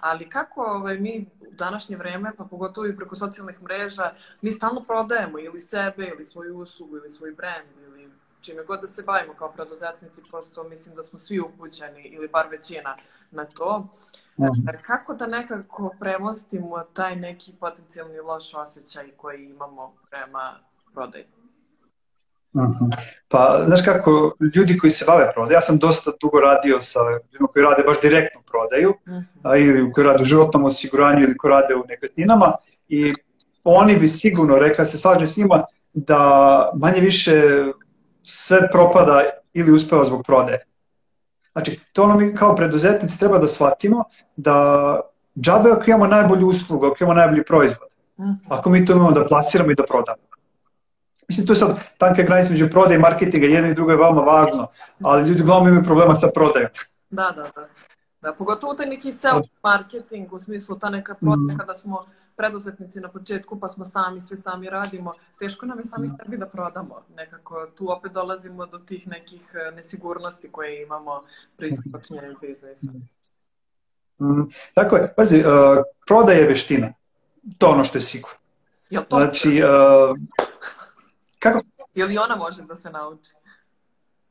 Ali 0.00 0.30
kako 0.30 0.62
ovaj, 0.62 0.98
mi 0.98 1.26
u 1.40 1.44
današnje 1.50 1.96
vreme, 1.96 2.32
pa 2.36 2.44
pogotovo 2.44 2.86
i 2.86 2.96
preko 2.96 3.16
socijalnih 3.16 3.62
mreža, 3.62 4.12
mi 4.40 4.52
stalno 4.52 4.84
prodajemo 4.84 5.38
ili 5.38 5.60
sebe, 5.60 6.06
ili 6.06 6.24
svoju 6.24 6.58
uslugu, 6.58 6.96
ili 6.96 7.10
svoj 7.10 7.32
brand, 7.32 7.66
ili 7.86 8.10
čime 8.40 8.64
god 8.64 8.80
da 8.80 8.86
se 8.86 9.02
bavimo 9.02 9.34
kao 9.34 9.52
preduzetnici, 9.52 10.22
prosto 10.30 10.64
mislim 10.64 10.94
da 10.94 11.02
smo 11.02 11.18
svi 11.18 11.40
upućeni, 11.40 12.02
ili 12.02 12.28
bar 12.28 12.46
većina, 12.50 12.96
na 13.30 13.44
to. 13.44 13.86
Mm. 14.38 14.44
Kako 14.82 15.14
da 15.14 15.26
nekako 15.26 15.94
premostimo 16.00 16.84
taj 16.92 17.16
neki 17.16 17.52
potencijalni 17.60 18.20
loš 18.20 18.54
osjećaj 18.54 19.10
koji 19.16 19.44
imamo 19.44 19.94
prema 20.10 20.58
prodaji? 20.94 21.26
Mhm. 22.56 22.90
Pa, 23.28 23.62
znaš 23.66 23.82
kako, 23.84 24.36
ljudi 24.54 24.78
koji 24.78 24.90
se 24.90 25.04
bave 25.08 25.30
prodaju, 25.34 25.54
ja 25.54 25.60
sam 25.60 25.78
dosta 25.78 26.10
dugo 26.20 26.40
radio 26.40 26.80
sa 26.80 26.98
ljudima 27.32 27.48
koji 27.48 27.64
rade 27.64 27.82
baš 27.86 28.00
direktnu 28.00 28.40
prodaju, 28.50 28.90
uh 28.90 28.96
-huh. 29.06 29.22
a, 29.42 29.56
ili 29.56 29.92
koji 29.92 30.06
rade 30.06 30.22
u 30.22 30.24
životnom 30.24 30.64
osiguranju 30.64 31.22
ili 31.22 31.36
koji 31.36 31.50
rade 31.50 31.74
u 31.74 31.84
nekretninama 31.88 32.52
i 32.88 33.14
oni 33.64 33.96
bi 33.96 34.08
sigurno 34.08 34.58
rekla, 34.58 34.84
se 34.84 34.98
slažem 34.98 35.26
s 35.26 35.36
njima, 35.36 35.64
da 35.92 36.70
manje 36.74 37.00
više 37.00 37.42
sve 38.22 38.70
propada 38.70 39.22
ili 39.52 39.72
uspeva 39.72 40.04
zbog 40.04 40.22
prodaje. 40.26 40.58
Znači, 41.52 41.80
to 41.92 42.02
ono 42.02 42.14
mi 42.14 42.34
kao 42.34 42.56
preduzetnici 42.56 43.18
treba 43.18 43.38
da 43.38 43.48
shvatimo 43.48 44.04
da 44.36 45.00
džabe 45.40 45.70
ako 45.70 45.82
imamo 45.86 46.06
najbolju 46.06 46.48
uslugu, 46.48 46.86
ako 46.86 46.96
imamo 47.00 47.14
najbolji 47.14 47.44
proizvod, 47.44 47.88
uh 48.16 48.24
-huh. 48.24 48.34
ako 48.48 48.70
mi 48.70 48.86
to 48.86 48.92
imamo 48.92 49.12
da 49.12 49.26
plasiramo 49.26 49.70
i 49.70 49.74
da 49.74 49.82
prodamo. 49.82 50.31
Mislim, 51.32 51.46
to 51.46 51.52
je 51.52 51.56
sad 51.56 51.76
tanka 51.98 52.22
granica 52.22 52.50
među 52.50 52.68
prodaje 52.70 52.96
i 52.96 53.00
marketinga, 53.00 53.46
jedno 53.46 53.70
i 53.70 53.74
drugo 53.74 53.90
je 53.90 53.96
veoma 53.96 54.20
važno, 54.20 54.66
ali 55.02 55.28
ljudi 55.28 55.42
uglavnom 55.42 55.68
imaju 55.68 55.84
problema 55.84 56.14
sa 56.14 56.28
prodajom. 56.34 56.68
Da, 57.10 57.32
da, 57.36 57.42
da. 57.42 57.68
Da, 58.22 58.32
pogotovo 58.32 58.74
taj 58.74 58.86
neki 58.86 59.12
self 59.12 59.46
marketing 59.62 60.32
u 60.32 60.38
smislu 60.38 60.78
ta 60.78 60.90
neka 60.90 61.14
prodaja 61.14 61.54
mm. 61.54 61.58
kada 61.58 61.74
smo 61.74 62.02
preduzetnici 62.36 63.00
na 63.00 63.08
početku 63.08 63.60
pa 63.60 63.68
smo 63.68 63.84
sami, 63.84 64.20
sve 64.20 64.36
sami 64.36 64.70
radimo, 64.70 65.12
teško 65.38 65.66
nam 65.66 65.78
je 65.78 65.84
sami 65.84 66.08
mm. 66.08 66.16
sebi 66.18 66.36
da 66.36 66.46
prodamo. 66.46 67.02
Nekako 67.16 67.66
tu 67.78 67.92
opet 67.92 68.12
dolazimo 68.12 68.66
do 68.66 68.78
tih 68.78 69.08
nekih 69.08 69.54
e, 69.54 69.70
nesigurnosti 69.70 70.48
koje 70.52 70.82
imamo 70.82 71.22
pri 71.56 71.70
započinjanju 71.70 72.36
biznisa. 72.40 72.92
Mm. 74.20 74.50
Tako 74.74 74.96
je, 74.96 75.14
pazi, 75.16 75.38
uh, 75.38 75.44
prodaja 76.06 76.38
je 76.38 76.48
veština. 76.48 76.92
To 77.58 77.66
ono 77.66 77.84
što 77.84 77.98
je 77.98 78.02
sigurno. 78.02 78.38
Jel 78.90 79.02
to? 79.08 79.16
Znači, 79.16 79.62
uh, 79.62 80.16
Kako? 81.42 81.60
Ili 81.94 82.18
ona 82.18 82.36
može 82.36 82.62
da 82.62 82.74
se 82.74 82.90
nauči? 82.90 83.32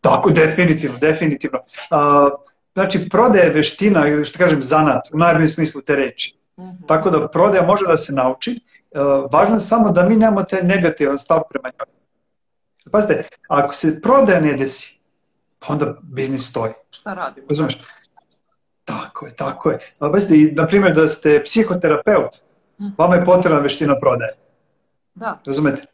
Tako, 0.02 0.30
definitivno, 0.30 0.98
definitivno. 0.98 1.60
Uh, 1.60 2.40
znači, 2.74 3.10
prodaja 3.10 3.44
je 3.44 3.50
veština, 3.50 4.08
ili 4.08 4.26
što 4.26 4.38
kažem, 4.38 4.64
zanat, 4.64 5.08
u 5.14 5.18
najboljem 5.18 5.50
smislu 5.50 5.82
te 5.82 5.96
reči. 5.96 6.38
Mm 6.58 6.64
-hmm. 6.64 6.88
Tako 6.88 7.10
da 7.10 7.28
prodaja 7.28 7.64
može 7.64 7.86
da 7.86 7.98
se 7.98 8.14
nauči. 8.14 8.60
Uh, 8.92 9.32
važno 9.32 9.56
je 9.56 9.60
samo 9.60 9.92
da 9.92 10.04
mi 10.04 10.16
nemamo 10.16 10.44
taj 10.44 10.64
negativan 10.64 11.18
stav 11.18 11.42
prema 11.50 11.70
njoj. 11.70 11.96
Pazite, 12.92 13.28
ako 13.48 13.74
se 13.74 14.02
prodaja 14.02 14.40
ne 14.42 14.54
desi, 14.54 15.00
onda 15.68 15.96
biznis 16.02 16.50
stoji. 16.50 16.74
Šta 16.90 17.14
radimo? 17.14 17.48
Razumeš? 17.50 17.78
Tako 18.86 19.26
je, 19.26 19.36
tako 19.36 19.72
je. 19.72 19.80
Pazite, 20.00 20.54
na 20.62 20.68
primjer, 20.68 20.96
da 20.96 21.08
ste 21.10 21.42
psihoterapeut, 21.44 22.42
mm. 22.80 22.88
vama 22.98 23.16
je 23.16 23.26
potrebna 23.26 23.60
veština 23.60 24.00
prodaje. 24.00 24.32
Da. 25.16 25.40
Razumete? 25.46 25.92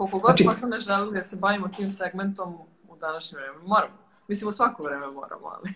Koliko 0.00 0.18
god 0.18 0.36
znači, 0.42 0.66
ne 0.66 0.80
želim 0.80 1.14
da 1.14 1.22
se 1.22 1.36
bavimo 1.36 1.68
tim 1.68 1.90
segmentom 1.90 2.54
u 2.88 2.96
današnje 2.96 3.38
vreme, 3.38 3.54
moramo. 3.66 3.94
Mislim, 4.28 4.48
u 4.48 4.52
svako 4.52 4.82
vreme 4.82 5.06
moramo, 5.06 5.46
ali... 5.46 5.74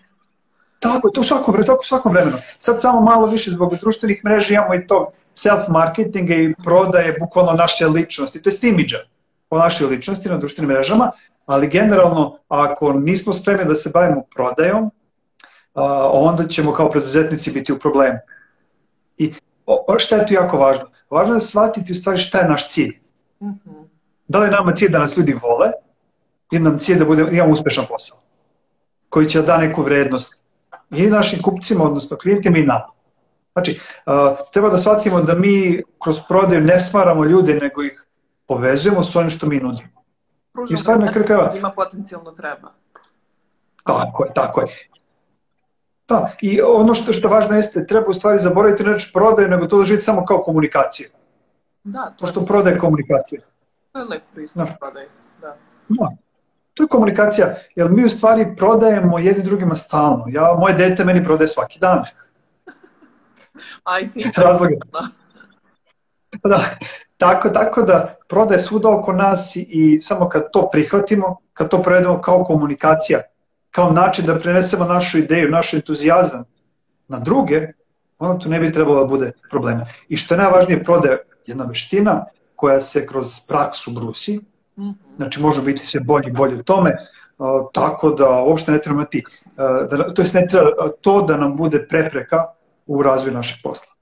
Tako, 0.79 1.09
to 1.09 1.21
u 1.21 1.23
svakom, 1.23 1.63
to 1.65 1.73
u 1.73 1.83
svakom 1.83 2.11
vremenu. 2.11 2.37
Sad 2.59 2.81
samo 2.81 3.01
malo 3.01 3.25
više 3.25 3.51
zbog 3.51 3.75
društvenih 3.81 4.21
mreža 4.25 4.53
imamo 4.53 4.75
i 4.75 4.87
to 4.87 5.11
self-marketinga 5.35 6.33
i 6.33 6.55
prodaje 6.63 7.17
bukvalno 7.19 7.53
naše 7.53 7.87
ličnosti, 7.87 8.41
to 8.41 8.49
je 8.49 8.69
imidža 8.69 8.97
o 9.49 9.57
našoj 9.57 9.87
ličnosti 9.87 10.29
na 10.29 10.37
društvenim 10.37 10.75
mrežama, 10.75 11.11
ali 11.45 11.67
generalno 11.67 12.37
ako 12.47 12.93
nismo 12.93 13.33
spremni 13.33 13.65
da 13.65 13.75
se 13.75 13.89
bavimo 13.89 14.23
prodajom, 14.35 14.91
onda 16.11 16.47
ćemo 16.47 16.73
kao 16.73 16.89
preduzetnici 16.89 17.51
biti 17.51 17.73
u 17.73 17.79
problemu. 17.79 18.19
I 19.17 19.33
šta 19.97 20.15
je 20.15 20.27
tu 20.27 20.33
jako 20.33 20.57
važno? 20.57 20.85
Važno 21.09 21.33
je 21.33 21.39
shvatiti 21.39 21.91
u 21.91 21.95
stvari 21.95 22.17
šta 22.17 22.39
je 22.39 22.49
naš 22.49 22.69
cilj. 22.69 22.99
Mm 23.41 23.47
-hmm. 23.47 23.84
Da 24.27 24.39
li 24.39 24.51
nama 24.51 24.71
cilj 24.71 24.91
da 24.91 24.99
nas 24.99 25.17
ljudi 25.17 25.33
vole 25.33 25.71
ili 26.51 26.63
nam 26.63 26.79
cilj 26.79 26.99
da, 26.99 27.05
bude, 27.05 27.23
da 27.23 27.31
imamo 27.31 27.53
uspešan 27.53 27.85
posao 27.89 28.19
koji 29.09 29.29
će 29.29 29.41
da 29.41 29.57
neku 29.57 29.83
vrednost 29.83 30.41
i 30.91 31.07
našim 31.07 31.41
kupcima, 31.41 31.83
odnosno 31.83 32.17
klijentima 32.17 32.57
i 32.57 32.65
nama. 32.65 32.89
Znači, 33.53 33.79
treba 34.53 34.69
da 34.69 34.77
shvatimo 34.77 35.21
da 35.21 35.35
mi 35.35 35.83
kroz 36.03 36.19
prodaju 36.27 36.61
ne 36.61 36.79
smaramo 36.79 37.25
ljude, 37.25 37.53
nego 37.53 37.83
ih 37.83 38.05
povezujemo 38.47 39.03
s 39.03 39.15
onim 39.15 39.29
što 39.29 39.47
mi 39.47 39.59
nudimo. 39.59 39.89
Pružamo 40.53 40.75
I 40.75 40.77
stvar 40.77 40.99
na 40.99 41.11
krkava... 41.11 41.53
ima 41.57 41.71
potencijalno 41.71 42.31
treba. 42.31 42.71
Tako 43.83 44.25
je, 44.25 44.33
tako 44.33 44.61
je. 44.61 44.67
Da, 46.07 46.31
i 46.41 46.61
ono 46.61 46.93
što, 46.93 47.13
što 47.13 47.29
važno 47.29 47.55
jeste, 47.55 47.87
treba 47.87 48.07
u 48.07 48.13
stvari 48.13 48.39
zaboraviti 48.39 48.83
reći 48.83 49.11
prodaju, 49.13 49.49
nego 49.49 49.65
to 49.65 49.77
doživiti 49.77 50.05
samo 50.05 50.25
kao 50.25 50.43
komunikaciju. 50.43 51.07
Da, 51.83 52.13
to, 52.17 52.25
to 52.25 52.27
što 52.27 52.45
prodaje 52.45 52.77
komunikacija. 52.77 53.41
To 53.95 53.99
je 53.99 54.05
lep 54.05 54.23
pristup 54.33 54.67
da. 54.67 54.75
prodaje, 54.79 55.07
da. 55.41 55.57
Da, 55.89 56.09
to 56.73 56.83
je 56.83 56.87
komunikacija, 56.87 57.55
jer 57.75 57.91
mi 57.91 58.05
u 58.05 58.09
stvari 58.09 58.55
prodajemo 58.57 59.19
jedni 59.19 59.43
drugima 59.43 59.75
stalno. 59.75 60.25
Ja, 60.27 60.55
moje 60.59 60.73
dete 60.73 61.05
meni 61.05 61.23
prodaje 61.23 61.47
svaki 61.47 61.79
dan. 61.79 62.03
Aj 63.83 64.11
ti. 64.11 64.31
Razloga. 64.37 64.75
Da. 64.91 65.07
da. 66.49 66.65
Tako, 67.17 67.49
tako 67.49 67.81
da 67.81 68.15
prodaje 68.27 68.59
svuda 68.59 68.89
oko 68.89 69.13
nas 69.13 69.55
i, 69.55 69.61
i 69.69 70.01
samo 70.01 70.29
kad 70.29 70.51
to 70.51 70.69
prihvatimo, 70.71 71.37
kad 71.53 71.69
to 71.69 71.81
prevedemo 71.81 72.21
kao 72.21 72.43
komunikacija, 72.43 73.21
kao 73.71 73.91
način 73.91 74.25
da 74.25 74.39
prenesemo 74.39 74.85
našu 74.85 75.17
ideju, 75.17 75.51
naš 75.51 75.73
entuzijazam 75.73 76.43
na 77.07 77.19
druge, 77.19 77.67
ono 78.19 78.39
tu 78.39 78.49
ne 78.49 78.59
bi 78.59 78.71
trebalo 78.71 78.99
da 78.99 79.05
bude 79.05 79.31
problema. 79.49 79.85
I 80.09 80.17
što 80.17 80.33
je 80.33 80.37
najvažnije, 80.37 80.83
prodaje 80.83 81.17
jedna 81.45 81.65
veština 81.65 82.25
koja 82.55 82.81
se 82.81 83.07
kroz 83.07 83.39
praksu 83.47 83.91
brusi, 83.91 84.39
mhm. 84.77 84.89
znači 85.17 85.41
može 85.41 85.61
biti 85.61 85.85
sve 85.85 85.99
bolji 85.99 86.27
i 86.27 86.31
bolji 86.31 86.55
u 86.55 86.63
tome, 86.63 86.97
tako 87.73 88.09
da 88.09 88.43
uopšte 88.43 88.71
ne 88.71 88.81
treba 88.81 88.95
imati, 88.95 89.23
da, 89.89 90.13
to, 90.13 90.21
jest 90.21 90.33
ne 90.33 90.47
treba 90.47 90.69
to 91.01 91.21
da 91.21 91.37
nam 91.37 91.57
bude 91.57 91.87
prepreka 91.87 92.45
u 92.85 93.03
razvoju 93.03 93.33
našeg 93.33 93.57
posla. 93.63 93.93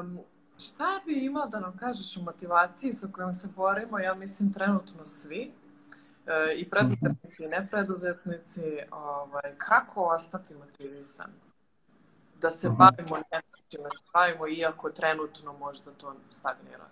Um, 0.00 0.18
šta 0.58 1.00
bi 1.06 1.24
imao 1.24 1.46
da 1.46 1.60
nam 1.60 1.76
kažeš 1.76 2.16
o 2.16 2.22
motivaciji 2.22 2.92
sa 2.92 3.08
kojom 3.12 3.32
se 3.32 3.48
borimo, 3.56 3.98
ja 3.98 4.14
mislim 4.14 4.52
trenutno 4.52 5.06
svi, 5.06 5.52
e, 6.26 6.54
i 6.56 6.70
preduzetnici 6.70 7.44
i 7.44 7.48
nepreduzetnici, 7.48 8.78
ovaj, 8.90 9.54
kako 9.58 10.02
ostati 10.02 10.54
motivisan? 10.54 11.30
Da 12.40 12.50
se 12.50 12.68
uh 12.68 12.74
-huh. 12.74 13.40
Nečime, 13.72 13.90
se 13.90 14.04
bavimo 14.12 14.48
iako 14.48 14.90
trenutno 14.90 15.52
možda 15.52 15.90
to 15.90 16.14
stagnira. 16.30 16.84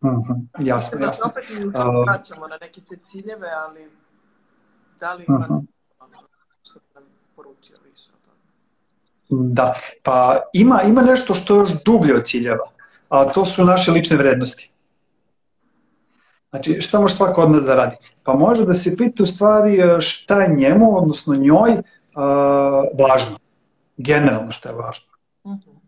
Uh 0.00 0.10
-huh. 0.10 0.46
Jasno, 0.58 0.98
da 0.98 1.04
jasno. 1.04 1.06
Da 1.06 1.12
se 1.12 1.22
opet 1.24 1.74
vraćamo 2.06 2.48
na 2.48 2.58
neke 2.60 2.80
te 2.80 2.96
ciljeve, 2.96 3.50
ali 3.50 3.90
da 5.00 5.14
li 5.14 5.24
ima 5.28 5.38
uh 5.38 5.44
-huh. 5.44 5.66
što 6.62 6.78
bi 6.78 6.86
nam 6.94 7.04
poručio 7.36 7.76
više? 7.84 8.10
Da, 9.28 9.74
pa 10.02 10.38
ima, 10.52 10.82
ima 10.82 11.02
nešto 11.02 11.34
što 11.34 11.54
je 11.54 11.58
još 11.58 11.70
dublje 11.84 12.16
od 12.16 12.24
ciljeva, 12.24 12.70
a 13.08 13.32
to 13.32 13.44
su 13.44 13.64
naše 13.64 13.90
lične 13.90 14.16
vrednosti. 14.16 14.70
Znači, 16.50 16.80
šta 16.80 17.00
može 17.00 17.14
svako 17.14 17.42
od 17.42 17.50
nas 17.50 17.64
da 17.64 17.74
radi? 17.74 17.96
Pa 18.22 18.34
može 18.34 18.64
da 18.64 18.74
se 18.74 18.96
pita 18.96 19.22
u 19.22 19.26
stvari 19.26 19.80
e, 19.80 20.00
šta 20.00 20.42
je 20.42 20.56
njemu, 20.56 20.96
odnosno 20.96 21.34
njoj, 21.34 21.70
uh, 21.70 21.82
važno. 22.98 23.38
Generalno 23.96 24.50
šta 24.50 24.68
je 24.68 24.74
važno. 24.74 25.10
Uh 25.44 25.52
mhm. 25.52 25.60
-huh. 25.60 25.74
E, 25.74 25.80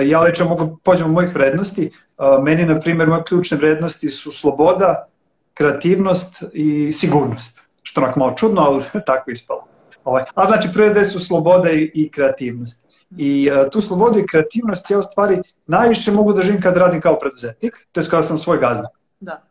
ja 0.00 0.20
lično 0.20 0.48
mogu 0.48 0.78
pođem 0.84 1.06
od 1.06 1.12
mojih 1.12 1.34
vrednosti. 1.34 1.90
Uh, 2.18 2.44
meni, 2.44 2.66
na 2.66 2.80
primjer, 2.80 3.08
moje 3.08 3.22
ključne 3.24 3.56
vrednosti 3.56 4.08
su 4.08 4.32
sloboda, 4.32 5.08
kreativnost 5.54 6.42
i 6.52 6.92
sigurnost. 6.92 7.66
Što 7.82 8.00
onako 8.00 8.20
malo 8.20 8.34
čudno, 8.36 8.60
ali 8.62 8.84
tako 9.06 9.30
ispalo. 9.30 9.64
Ovaj, 10.04 10.22
a 10.34 10.46
znači 10.46 10.68
prve 10.74 11.04
su 11.04 11.20
sloboda 11.20 11.70
i, 11.70 11.90
i 11.94 12.10
kreativnost. 12.10 12.86
I 13.16 13.50
uh, 13.50 13.70
tu 13.70 13.80
slobodu 13.80 14.18
i 14.18 14.26
kreativnost 14.26 14.90
ja 14.90 14.98
u 14.98 15.02
stvari 15.02 15.40
najviše 15.66 16.12
mogu 16.12 16.32
da 16.32 16.42
živim 16.42 16.60
kad 16.60 16.76
radim 16.76 17.00
kao 17.00 17.18
preduzetnik, 17.18 17.86
to 17.92 18.00
je 18.00 18.06
kada 18.10 18.22
sam 18.22 18.38
svoj 18.38 18.58
gazda. 18.58 18.88
Da. 19.20 19.42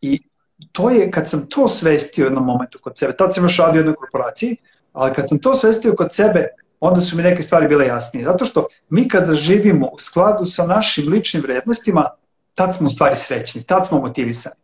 I 0.00 0.20
to 0.72 0.90
je, 0.90 1.10
kad 1.10 1.30
sam 1.30 1.46
to 1.46 1.68
svestio 1.68 2.24
u 2.24 2.26
jednom 2.26 2.44
momentu 2.44 2.78
kod 2.82 2.98
sebe, 2.98 3.12
tad 3.16 3.34
sam 3.34 3.44
još 3.44 3.58
radio 3.58 3.78
u 3.78 3.80
jednoj 3.80 3.94
korporaciji, 3.94 4.56
ali 4.92 5.12
kad 5.14 5.28
sam 5.28 5.38
to 5.38 5.54
svestio 5.54 5.94
kod 5.94 6.14
sebe, 6.14 6.46
onda 6.80 7.00
su 7.00 7.16
mi 7.16 7.22
neke 7.22 7.42
stvari 7.42 7.68
bile 7.68 7.86
jasnije. 7.86 8.26
Zato 8.26 8.44
što 8.44 8.66
mi 8.88 9.08
kada 9.08 9.34
živimo 9.34 9.86
u 9.86 9.98
skladu 9.98 10.44
sa 10.44 10.66
našim 10.66 11.12
ličnim 11.12 11.42
vrednostima, 11.42 12.10
tad 12.54 12.76
smo 12.76 12.86
u 12.86 12.90
stvari 12.90 13.16
srećni, 13.16 13.62
tad 13.62 13.86
smo 13.86 14.00
motivisani. 14.00 14.54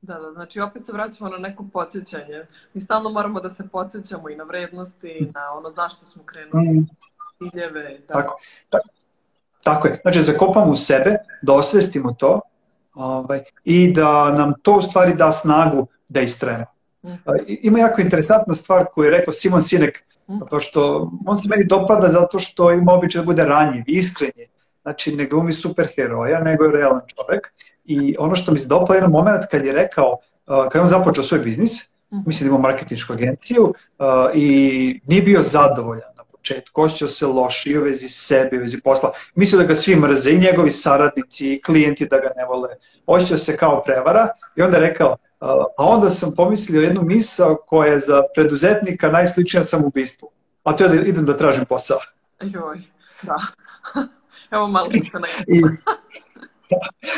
Da, 0.00 0.14
da, 0.14 0.32
znači 0.32 0.60
opet 0.60 0.84
se 0.84 0.92
vraćamo 0.92 1.30
na 1.30 1.38
neko 1.38 1.64
podsjećanje. 1.72 2.46
Mi 2.74 2.80
stalno 2.80 3.10
moramo 3.10 3.40
da 3.40 3.48
se 3.48 3.68
podsjećamo 3.72 4.30
i 4.30 4.36
na 4.36 4.44
vrednosti, 4.44 5.08
i 5.08 5.24
na 5.34 5.52
ono 5.56 5.70
zašto 5.70 6.06
smo 6.06 6.22
krenuli, 6.22 6.80
mm. 6.80 6.88
ciljeve. 7.50 7.98
Da. 8.08 8.14
Tako, 8.14 8.40
tako, 8.70 8.88
tako 9.62 9.88
je. 9.88 10.00
Znači, 10.02 10.22
zakopamo 10.22 10.72
u 10.72 10.76
sebe, 10.76 11.16
da 11.42 11.52
osvestimo 11.52 12.12
to 12.12 12.40
ovaj, 12.94 13.40
i 13.64 13.92
da 13.92 14.30
nam 14.30 14.52
to 14.62 14.72
u 14.72 14.82
stvari 14.82 15.14
da 15.14 15.32
snagu 15.32 15.86
da 16.08 16.20
istrajemo. 16.20 16.64
Mm. 17.02 17.14
Ima 17.46 17.78
jako 17.78 18.00
interesantna 18.00 18.54
stvar 18.54 18.86
koju 18.92 19.04
je 19.04 19.18
rekao 19.18 19.32
Simon 19.32 19.62
Sinek, 19.62 20.04
mm. 20.28 20.40
pošto 20.50 21.10
on 21.26 21.36
se 21.36 21.48
meni 21.50 21.64
dopada 21.64 22.08
zato 22.08 22.38
što 22.38 22.72
ima 22.72 22.92
običaj 22.92 23.22
da 23.22 23.26
bude 23.26 23.44
ranjiv, 23.44 23.84
iskren 23.86 24.30
je. 24.36 24.48
Znači, 24.82 25.16
ne 25.16 25.26
glumi 25.26 25.52
superheroja, 25.52 26.40
nego 26.40 26.64
je 26.64 26.72
realan 26.72 27.00
čovek 27.06 27.52
I 27.84 28.16
ono 28.18 28.36
što 28.36 28.52
mi 28.52 28.58
se 28.58 28.68
dopalo 28.68 28.94
jedan 28.94 29.10
moment 29.10 29.44
kad 29.50 29.64
je 29.64 29.72
rekao, 29.72 30.12
uh, 30.46 30.68
kad 30.68 30.74
je 30.74 30.80
on 30.80 30.88
započeo 30.88 31.24
svoj 31.24 31.40
biznis, 31.40 31.90
mhm. 32.12 32.22
mislim 32.26 32.48
da 32.48 32.54
ima 32.54 32.68
marketinšku 32.68 33.12
agenciju 33.12 33.64
uh, 33.64 34.06
i 34.34 35.00
nije 35.06 35.22
bio 35.22 35.42
zadovoljan 35.42 36.10
na 36.16 36.24
početku, 36.24 36.82
osjećao 36.82 37.08
se 37.08 37.26
loši 37.26 37.78
u 37.78 37.82
vezi 37.82 38.08
sebe, 38.08 38.56
u 38.56 38.60
vezi 38.60 38.80
posla. 38.82 39.12
Mislio 39.34 39.62
da 39.62 39.68
ga 39.68 39.74
svi 39.74 39.96
mrze, 39.96 40.30
i 40.30 40.38
njegovi 40.38 40.70
saradnici, 40.70 41.54
i 41.54 41.62
klijenti 41.62 42.06
da 42.06 42.18
ga 42.18 42.30
ne 42.36 42.44
vole. 42.44 42.68
Osjećao 43.06 43.38
se 43.38 43.56
kao 43.56 43.82
prevara 43.82 44.28
i 44.56 44.62
onda 44.62 44.76
je 44.76 44.86
rekao, 44.88 45.16
a 45.40 45.64
onda 45.76 46.10
sam 46.10 46.34
pomislio 46.36 46.82
jednu 46.82 47.02
misao 47.02 47.56
koja 47.66 47.92
je 47.92 48.00
za 48.00 48.22
preduzetnika 48.34 49.08
najsličnija 49.08 49.64
samobistvu. 49.64 50.30
A 50.64 50.72
to 50.76 50.84
je 50.84 50.88
da 50.90 50.96
idem 50.96 51.24
da 51.24 51.36
tražim 51.36 51.64
posao. 51.64 51.98
Joj, 52.40 52.82
da. 53.22 53.36
Evo 54.56 54.66
malo 54.66 54.90
se 54.90 55.18
na 55.18 55.28
I, 55.46 55.62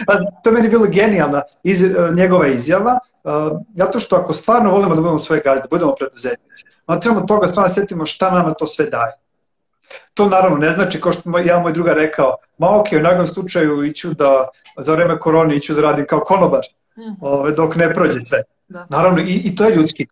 to 0.44 0.50
meni 0.50 0.66
je 0.66 0.70
bilo 0.70 0.86
genijalna 0.86 1.42
iz, 1.62 1.82
e, 1.82 1.94
njegova 2.14 2.46
izjava, 2.46 2.98
uh, 3.24 3.32
zato 3.76 4.00
što 4.00 4.16
ako 4.16 4.32
stvarno 4.32 4.70
volimo 4.70 4.94
da 4.94 5.00
budemo 5.00 5.18
svoje 5.18 5.42
gazde, 5.44 5.68
budemo 5.70 5.94
preduzetnici, 5.94 6.64
onda 6.86 7.00
trebamo 7.00 7.26
toga 7.26 7.48
stvarno 7.48 7.68
da 7.68 7.74
setimo 7.74 8.06
šta 8.06 8.30
nama 8.30 8.54
to 8.54 8.66
sve 8.66 8.86
daje. 8.86 9.12
To 10.14 10.28
naravno 10.28 10.56
ne 10.56 10.70
znači, 10.70 11.00
kao 11.00 11.12
što 11.12 11.38
ja 11.38 11.58
moj 11.58 11.72
druga 11.72 11.92
rekao, 11.92 12.36
ma 12.58 12.80
ok, 12.80 12.86
u 12.92 13.02
nagodnom 13.02 13.26
slučaju 13.26 13.84
iću 13.84 14.14
da, 14.14 14.48
za 14.78 14.94
vreme 14.94 15.18
korone 15.18 15.56
iću 15.56 15.74
da 15.74 15.80
radim 15.80 16.06
kao 16.06 16.20
konobar. 16.20 16.60
Ove, 17.20 17.52
dok 17.52 17.76
ne 17.76 17.94
prođe 17.94 18.20
sve. 18.20 18.42
Da. 18.68 18.86
Naravno, 18.90 19.20
i, 19.20 19.34
i 19.44 19.56
to 19.56 19.64
je 19.64 19.74
ljudski. 19.74 20.06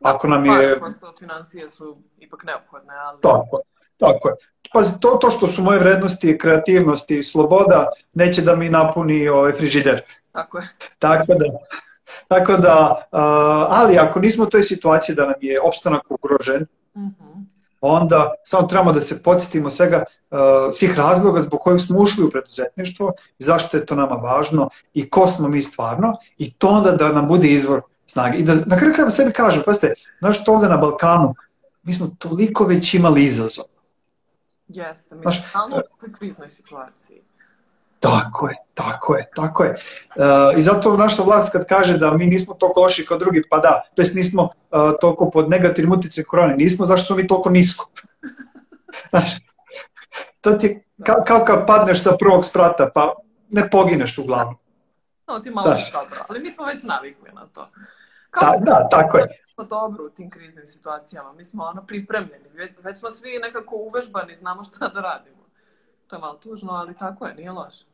Ako 0.00 0.28
nam 0.28 0.44
je... 0.44 0.80
Pa, 0.80 1.12
financije 1.18 1.70
su 1.70 1.98
ipak 2.18 2.44
neophodne, 2.44 2.94
ali... 2.94 3.20
Tako, 3.20 3.60
tako 3.96 4.28
je. 4.28 4.34
Pazi, 4.72 5.00
to, 5.00 5.08
to 5.20 5.30
što 5.30 5.46
su 5.46 5.62
moje 5.62 5.78
vrednosti, 5.78 6.38
kreativnosti 6.38 7.18
i 7.18 7.22
sloboda, 7.22 7.88
neće 8.12 8.42
da 8.42 8.56
mi 8.56 8.68
napuni 8.68 9.28
ovaj 9.28 9.52
frižider. 9.52 10.02
Tako 10.32 10.58
je. 10.58 10.68
Tako 10.98 11.34
da, 11.34 11.44
tako 12.28 12.56
da 12.56 13.02
ali 13.70 13.98
ako 13.98 14.20
nismo 14.20 14.44
u 14.44 14.50
toj 14.50 14.62
situaciji 14.62 15.16
da 15.16 15.26
nam 15.26 15.34
je 15.40 15.60
opstanak 15.60 16.02
ugrožen, 16.10 16.66
mm 16.94 17.00
-hmm. 17.00 17.39
Onda 17.80 18.34
samo 18.44 18.66
trebamo 18.66 18.92
da 18.92 19.00
se 19.00 19.22
podsjetimo 19.22 19.70
svega 19.70 20.04
uh, 20.30 20.38
svih 20.72 20.98
razloga 20.98 21.40
zbog 21.40 21.60
kojih 21.60 21.82
smo 21.82 21.98
ušli 21.98 22.24
u 22.24 22.30
preduzetništvo 22.30 23.12
i 23.38 23.44
zašto 23.44 23.76
je 23.76 23.86
to 23.86 23.94
nama 23.94 24.14
važno 24.14 24.68
i 24.94 25.10
ko 25.10 25.26
smo 25.26 25.48
mi 25.48 25.62
stvarno 25.62 26.16
i 26.38 26.52
to 26.52 26.68
onda 26.68 26.90
da 26.90 27.12
nam 27.12 27.28
bude 27.28 27.48
izvor 27.48 27.80
snage. 28.06 28.38
I 28.38 28.44
da 28.44 28.54
na 28.66 28.76
kraju 28.76 28.92
krajeva 28.92 29.10
sebi 29.10 29.32
kažem, 29.32 29.62
pazite, 29.66 29.94
znaš 30.18 30.42
što 30.42 30.52
ovde 30.52 30.68
na 30.68 30.76
Balkanu, 30.76 31.34
mi 31.82 31.92
smo 31.94 32.10
toliko 32.18 32.64
već 32.64 32.94
imali 32.94 33.24
izazov 33.24 33.64
Jeste, 34.68 35.14
mi 35.14 35.22
smo 35.22 35.32
stalno 35.32 35.82
u 36.08 36.12
kriznoj 36.12 36.50
situaciji. 36.50 37.22
Tako 38.00 38.48
je, 38.48 38.56
tako 38.74 39.16
je, 39.16 39.30
tako 39.34 39.64
je. 39.64 39.70
Uh, 39.70 40.58
I 40.58 40.62
zato 40.62 40.96
naša 40.96 41.22
vlast 41.22 41.52
kad 41.52 41.66
kaže 41.66 41.98
da 41.98 42.10
mi 42.10 42.26
nismo 42.26 42.54
toliko 42.54 42.80
loši 42.80 43.06
kao 43.06 43.18
drugi, 43.18 43.42
pa 43.50 43.58
da, 43.58 43.82
to 43.94 44.02
jest 44.02 44.14
nismo 44.14 44.42
uh, 44.42 44.50
toliko 45.00 45.30
pod 45.30 45.50
negativnim 45.50 45.92
utjecaj 45.92 46.24
korone, 46.24 46.56
nismo 46.56 46.86
zašto 46.86 47.06
smo 47.06 47.16
mi 47.16 47.26
toliko 47.26 47.50
nisko. 47.50 47.90
Znaš, 49.10 49.30
to 50.40 50.52
ti 50.52 50.66
je 50.66 50.84
kao, 51.06 51.22
kao 51.26 51.44
kad 51.44 51.66
padneš 51.66 52.02
sa 52.02 52.16
prvog 52.18 52.44
sprata, 52.44 52.90
pa 52.94 53.14
ne 53.48 53.70
pogineš 53.70 54.18
uglavnom. 54.18 54.56
No, 55.26 55.40
ti 55.40 55.50
malo 55.50 55.76
dobro, 55.92 56.24
ali 56.28 56.40
mi 56.40 56.50
smo 56.50 56.64
već 56.64 56.82
navikli 56.82 57.30
na 57.32 57.46
to. 57.46 57.68
Kao 58.30 58.52
da, 58.58 58.64
da, 58.64 58.88
tako 58.88 59.18
je. 59.18 59.26
Smo 59.54 59.64
dobro 59.64 60.04
u 60.04 60.10
tim 60.10 60.30
kriznim 60.30 60.66
situacijama, 60.66 61.32
mi 61.32 61.44
smo 61.44 61.64
ono 61.64 61.86
pripremljeni, 61.86 62.48
već, 62.54 62.70
već 62.82 62.98
smo 62.98 63.10
svi 63.10 63.38
nekako 63.42 63.76
uvežbani, 63.76 64.36
znamo 64.36 64.64
šta 64.64 64.88
da 64.88 65.00
radimo. 65.00 65.44
To 66.06 66.16
je 66.16 66.20
malo 66.20 66.34
tužno, 66.34 66.72
ali 66.72 66.96
tako 66.96 67.26
je, 67.26 67.34
nije 67.34 67.50
loše. 67.50 67.89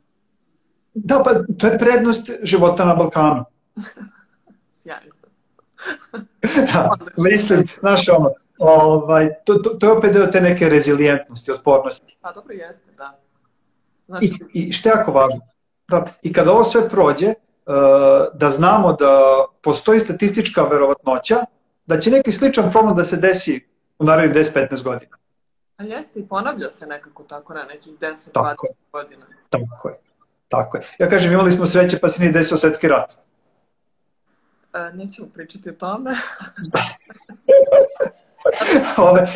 Da, 0.97 1.23
pa 1.25 1.31
to 1.59 1.67
je 1.67 1.79
prednost 1.79 2.31
života 2.43 2.85
na 2.85 2.95
Balkanu. 2.95 3.45
Sjajno. 4.81 5.15
da, 6.73 6.91
mislim, 7.17 7.69
znaš 7.81 8.09
ono, 8.09 8.31
ovaj, 8.59 9.31
to, 9.45 9.55
to, 9.55 9.71
to 9.71 9.87
je 9.87 9.93
opet 9.93 10.13
deo 10.13 10.27
te 10.27 10.41
neke 10.41 10.69
rezilijentnosti, 10.69 11.53
otpornosti. 11.53 12.17
Pa 12.21 12.33
dobro 12.33 12.55
jeste, 12.55 12.93
da. 12.97 13.19
Znači... 14.07 14.27
I, 14.55 14.69
I 14.69 14.73
što 14.73 14.89
je 14.89 14.95
jako 14.97 15.13
važno, 15.13 15.41
da, 15.89 16.05
i 16.23 16.33
kada 16.33 16.53
ovo 16.53 16.65
sve 16.65 16.89
prođe, 16.89 17.27
uh, 17.27 17.75
da 18.35 18.51
znamo 18.51 18.93
da 18.93 19.45
postoji 19.63 20.01
statistička 20.01 20.63
verovatnoća 20.63 21.45
da 21.87 22.01
će 22.01 22.11
neki 22.11 22.33
sličan 22.33 22.71
problem 22.73 22.97
da 22.97 23.05
se 23.05 23.17
desi 23.17 23.67
u 23.99 24.05
narednih 24.05 24.45
10-15 24.45 24.83
godina. 24.83 25.17
A 25.77 25.83
jeste, 25.83 26.21
i 26.21 26.27
ponavlja 26.29 26.71
se 26.71 26.87
nekako 26.87 27.23
tako 27.23 27.55
na 27.55 27.65
nekih 27.65 27.93
10-20 27.93 28.55
godina. 28.93 29.27
Tako 29.51 29.89
je. 29.89 29.99
Tako 30.49 30.77
je. 30.77 30.83
Ja 30.99 31.09
kažem, 31.11 31.33
imali 31.33 31.53
smo 31.53 31.67
sreće 31.67 31.99
pa 32.01 32.09
se 32.09 32.23
nije 32.23 32.33
desio 32.33 32.57
svetski 32.57 32.89
rat. 32.89 33.13
E, 34.75 34.93
nećemo 34.95 35.29
pričati 35.35 35.71
o 35.71 35.73
tome. 35.73 36.11
Ove... 38.97 39.27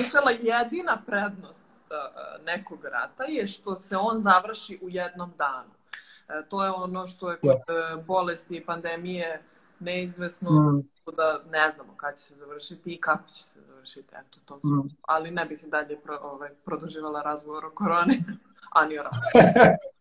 jedina 0.42 1.02
prednost 1.06 1.66
uh, 1.90 2.44
nekog 2.44 2.84
rata 2.84 3.24
je 3.24 3.46
što 3.46 3.80
se 3.80 3.96
on 3.96 4.18
završi 4.18 4.78
u 4.82 4.88
jednom 4.88 5.32
danu. 5.38 5.70
Uh, 5.70 6.48
to 6.48 6.64
je 6.64 6.70
ono 6.70 7.06
što 7.06 7.30
je 7.30 7.38
kod 7.38 7.50
uh, 7.50 8.04
bolesti 8.04 8.56
i 8.56 8.64
pandemije 8.64 9.42
neizvesno, 9.80 10.50
mm. 10.50 10.82
da 11.16 11.40
ne 11.50 11.68
znamo 11.68 11.96
kada 11.96 12.16
će 12.16 12.22
se 12.22 12.34
završiti 12.34 12.94
i 12.94 13.00
kako 13.00 13.30
će 13.32 13.42
se 13.42 13.60
završiti. 13.68 14.14
Eto, 14.14 14.38
to 14.44 14.56
mm. 14.56 14.88
Ali 15.02 15.30
ne 15.30 15.44
bih 15.44 15.64
dalje 15.66 16.00
pro, 16.00 16.18
ovaj, 16.22 16.50
produživala 16.64 17.22
razgovor 17.22 17.64
o 17.64 17.70
koroni, 17.70 18.24
a 18.76 18.86
ni 18.86 18.98
o 18.98 19.02
ratu. 19.02 19.18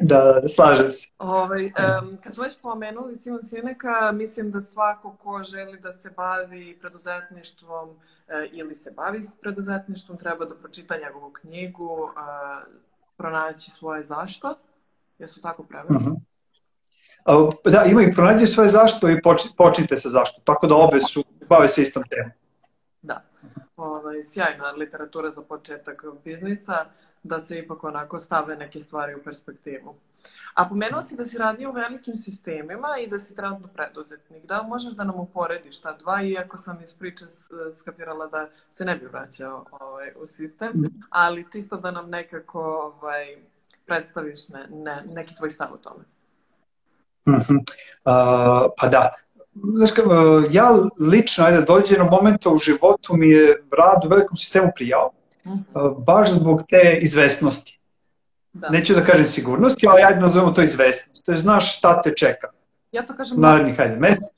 da, 0.00 0.40
da, 0.42 0.48
slažem 0.48 0.92
se. 0.92 1.08
Ovaj, 1.18 1.64
um, 1.64 2.18
kad 2.24 2.34
smo 2.34 2.44
već 2.44 2.54
pomenuli 2.62 3.16
Simon 3.16 3.42
Sineka, 3.42 4.12
mislim 4.12 4.50
da 4.50 4.60
svako 4.60 5.16
ko 5.16 5.42
želi 5.42 5.80
da 5.80 5.92
se 5.92 6.10
bavi 6.10 6.78
preduzetništvom 6.80 7.88
uh, 7.88 7.96
ili 8.52 8.74
se 8.74 8.90
bavi 8.90 9.22
s 9.22 9.36
preduzetništvom 9.40 10.18
treba 10.18 10.44
da 10.44 10.54
pročita 10.54 10.96
njegovu 10.98 11.32
knjigu, 11.32 12.02
uh, 12.02 12.10
pronaći 13.16 13.70
svoje 13.70 14.02
zašto. 14.02 14.58
Jesu 15.18 15.40
tako 15.40 15.62
pravilno? 15.62 15.98
Uh 15.98 16.06
-huh. 16.06 16.28
Uh, 17.26 17.54
da, 17.72 17.84
ima 17.84 18.02
i 18.02 18.12
pronađi 18.12 18.46
svoje 18.46 18.68
zašto 18.68 19.10
i 19.10 19.22
poč, 19.22 19.42
počnite 19.56 19.96
sa 19.96 20.08
zašto. 20.08 20.40
Tako 20.44 20.66
da 20.66 20.74
obe 20.74 21.00
su, 21.00 21.24
bave 21.48 21.68
se 21.68 21.82
istom 21.82 22.02
temom. 22.10 22.30
Da. 23.02 23.24
Ovaj, 23.76 24.22
sjajna 24.22 24.70
literatura 24.70 25.30
za 25.30 25.42
početak 25.42 26.04
biznisa 26.24 26.86
da 27.22 27.40
se 27.40 27.58
ipak 27.58 27.84
onako 27.84 28.18
stave 28.18 28.56
neke 28.56 28.80
stvari 28.80 29.14
u 29.14 29.22
perspektivu. 29.22 29.94
A 30.54 30.64
pomenuo 30.68 31.02
si 31.02 31.16
da 31.16 31.24
si 31.24 31.38
radio 31.38 31.70
u 31.70 31.72
velikim 31.72 32.16
sistemima 32.16 32.88
i 33.00 33.06
da 33.06 33.18
si 33.18 33.36
trenutno 33.36 33.68
preduzetnik. 33.68 34.46
Da 34.46 34.62
možeš 34.62 34.92
da 34.92 35.04
nam 35.04 35.20
uporediš 35.20 35.80
ta 35.80 35.92
dva, 35.92 36.22
iako 36.22 36.56
sam 36.56 36.82
iz 36.82 36.94
priče 36.98 37.24
skapirala 37.78 38.26
da 38.26 38.48
se 38.70 38.84
ne 38.84 38.96
bi 38.96 39.06
vraćao 39.06 39.64
ovaj, 39.80 40.12
u 40.22 40.26
sistem, 40.26 40.72
ali 41.10 41.46
čisto 41.52 41.76
da 41.76 41.90
nam 41.90 42.10
nekako 42.10 42.60
ovaj, 42.60 43.36
predstaviš 43.86 44.48
ne, 44.48 44.66
ne, 44.70 45.02
neki 45.06 45.34
tvoj 45.34 45.50
stav 45.50 45.68
o 45.72 45.76
tome. 45.76 46.04
Mm 47.28 47.32
-hmm. 47.32 47.58
uh, 47.58 48.72
pa 48.78 48.88
da, 48.88 49.14
znaš 49.74 49.92
ka, 49.92 50.02
uh, 50.02 50.44
ja 50.50 50.70
lično, 51.00 51.44
ajde, 51.44 51.60
dođe 51.60 51.98
na 51.98 52.04
momenta 52.04 52.50
u 52.50 52.58
životu 52.58 53.16
mi 53.16 53.30
je 53.30 53.62
rad 53.78 54.04
u 54.04 54.08
velikom 54.08 54.36
sistemu 54.36 54.68
prijao. 54.74 55.10
Baš 56.06 56.30
zbog 56.30 56.62
te 56.68 56.98
izvesnosti. 57.02 57.80
Da. 58.52 58.68
Neću 58.68 58.94
da 58.94 59.04
kažem 59.04 59.26
sigurnosti, 59.26 59.86
ali 59.90 60.02
ajde 60.02 60.20
nazovemo 60.20 60.52
to 60.52 60.62
izvesnost. 60.62 61.26
To 61.26 61.32
je 61.32 61.36
znaš 61.36 61.78
šta 61.78 62.02
te 62.02 62.14
čeka. 62.16 62.48
Ja 62.92 63.06
to 63.06 63.16
kažem... 63.16 63.40
Narednih, 63.40 63.76
hajde, 63.76 63.96
mesec. 63.96 64.34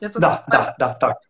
Ja 0.00 0.08
to 0.08 0.18
da, 0.18 0.44
da, 0.50 0.74
da, 0.78 0.98
tako. 0.98 1.20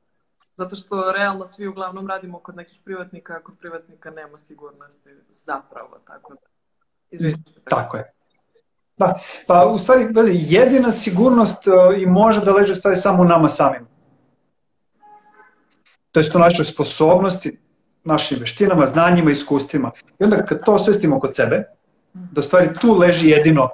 Zato 0.57 0.77
što 0.77 1.13
realno 1.13 1.47
svi 1.47 1.67
uglavnom 1.67 2.07
radimo 2.07 2.39
kod 2.39 2.57
nekih 2.57 2.81
privatnika, 2.85 3.33
a 3.33 3.43
kod 3.43 3.55
privatnika 3.59 4.11
nema 4.11 4.39
sigurnosti 4.39 5.11
zapravo, 5.29 5.99
tako 6.07 6.35
da. 6.35 6.49
Izvijete. 7.11 7.53
Tako 7.65 7.97
je. 7.97 8.13
Da, 8.97 9.21
pa 9.47 9.67
u 9.67 9.79
stvari, 9.79 10.09
jedina 10.31 10.93
sigurnost 10.93 11.67
uh, 11.67 11.75
i 12.03 12.07
može 12.07 12.45
da 12.45 12.53
leže 12.53 12.75
stvari 12.75 12.97
samo 12.97 13.23
u 13.23 13.27
nama 13.27 13.49
samim. 13.49 13.87
To 16.13 16.21
je 16.21 16.31
to 16.31 16.39
našoj 16.39 16.65
sposobnosti, 16.65 17.62
našim 18.05 18.39
veštinama, 18.41 18.87
znanjima, 18.87 19.31
iskustvima. 19.31 19.91
I 20.19 20.25
onda 20.25 20.45
kad 20.45 20.65
to 20.65 20.75
osvestimo 20.75 21.21
kod 21.21 21.35
sebe, 21.35 21.65
da 22.13 22.43
stvari 22.43 22.69
tu 22.81 22.93
leži 22.93 23.29
jedino 23.29 23.69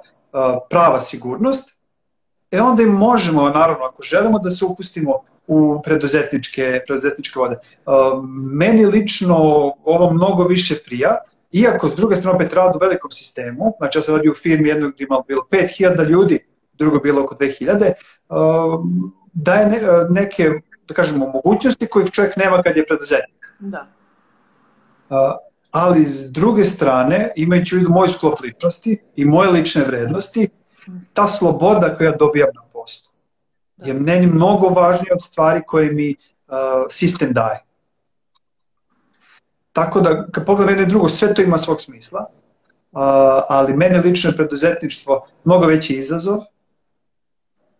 prava 0.69 0.99
sigurnost, 0.99 1.75
e 2.51 2.61
onda 2.61 2.83
im 2.83 2.89
možemo, 2.89 3.49
naravno, 3.49 3.85
ako 3.85 4.03
želimo 4.03 4.39
da 4.39 4.51
se 4.51 4.65
upustimo 4.65 5.13
u 5.47 5.81
preduzetničke, 5.81 6.81
preduzetničke 6.87 7.39
vode. 7.39 7.55
Meni 8.53 8.85
lično 8.85 9.35
ovo 9.83 10.13
mnogo 10.13 10.43
više 10.43 10.75
prija, 10.85 11.17
iako 11.51 11.89
s 11.89 11.95
druge 11.95 12.15
strane 12.15 12.35
opet 12.35 12.53
rad 12.53 12.75
u 12.75 12.79
velikom 12.79 13.11
sistemu, 13.11 13.73
znači 13.77 13.97
ja 13.97 14.01
sam 14.01 14.15
radio 14.15 14.31
u 14.31 14.35
firmi 14.35 14.69
jednog 14.69 14.91
gdje 14.91 15.03
imalo 15.03 15.23
bilo 15.27 15.47
5000 15.51 16.09
ljudi, 16.09 16.39
drugo 16.73 16.99
bilo 16.99 17.23
oko 17.23 17.35
2000, 17.35 17.93
uh, 18.29 18.85
daje 19.33 19.65
ne, 19.65 19.81
neke, 20.09 20.51
da 20.87 20.93
kažemo, 20.93 21.27
mogućnosti 21.27 21.87
kojih 21.87 22.11
čovjek 22.11 22.37
nema 22.37 22.61
kad 22.61 22.77
je 22.77 22.85
preduzetnik. 22.85 23.45
Da 23.59 23.98
ali 25.71 26.05
s 26.05 26.31
druge 26.31 26.63
strane, 26.63 27.31
imajući 27.35 27.75
u 27.75 27.79
vidu 27.79 27.89
moj 27.89 28.07
sklop 28.07 28.39
ličnosti 28.41 29.01
i 29.15 29.25
moje 29.25 29.49
lične 29.49 29.83
vrednosti, 29.83 30.49
ta 31.13 31.27
sloboda 31.27 31.95
koju 31.95 32.07
ja 32.07 32.15
dobijam 32.15 32.49
na 32.55 32.61
poslu 32.73 33.09
je 33.85 33.93
meni 33.93 34.25
mnogo 34.25 34.67
važnija 34.67 35.13
od 35.13 35.21
stvari 35.21 35.61
koje 35.67 35.91
mi 35.91 36.15
uh, 36.15 36.55
sistem 36.89 37.33
daje. 37.33 37.63
Tako 39.73 40.01
da, 40.01 40.27
kad 40.31 40.45
pogledam 40.45 40.75
jedno 40.75 40.85
drugo, 40.85 41.09
sve 41.09 41.33
to 41.33 41.41
ima 41.41 41.57
svog 41.57 41.81
smisla, 41.81 42.19
uh, 42.19 42.99
ali 43.49 43.73
mene 43.73 44.01
lično 44.01 44.31
preduzetništvo 44.31 45.27
mnogo 45.43 45.65
veći 45.65 45.93
izazov, 45.93 46.39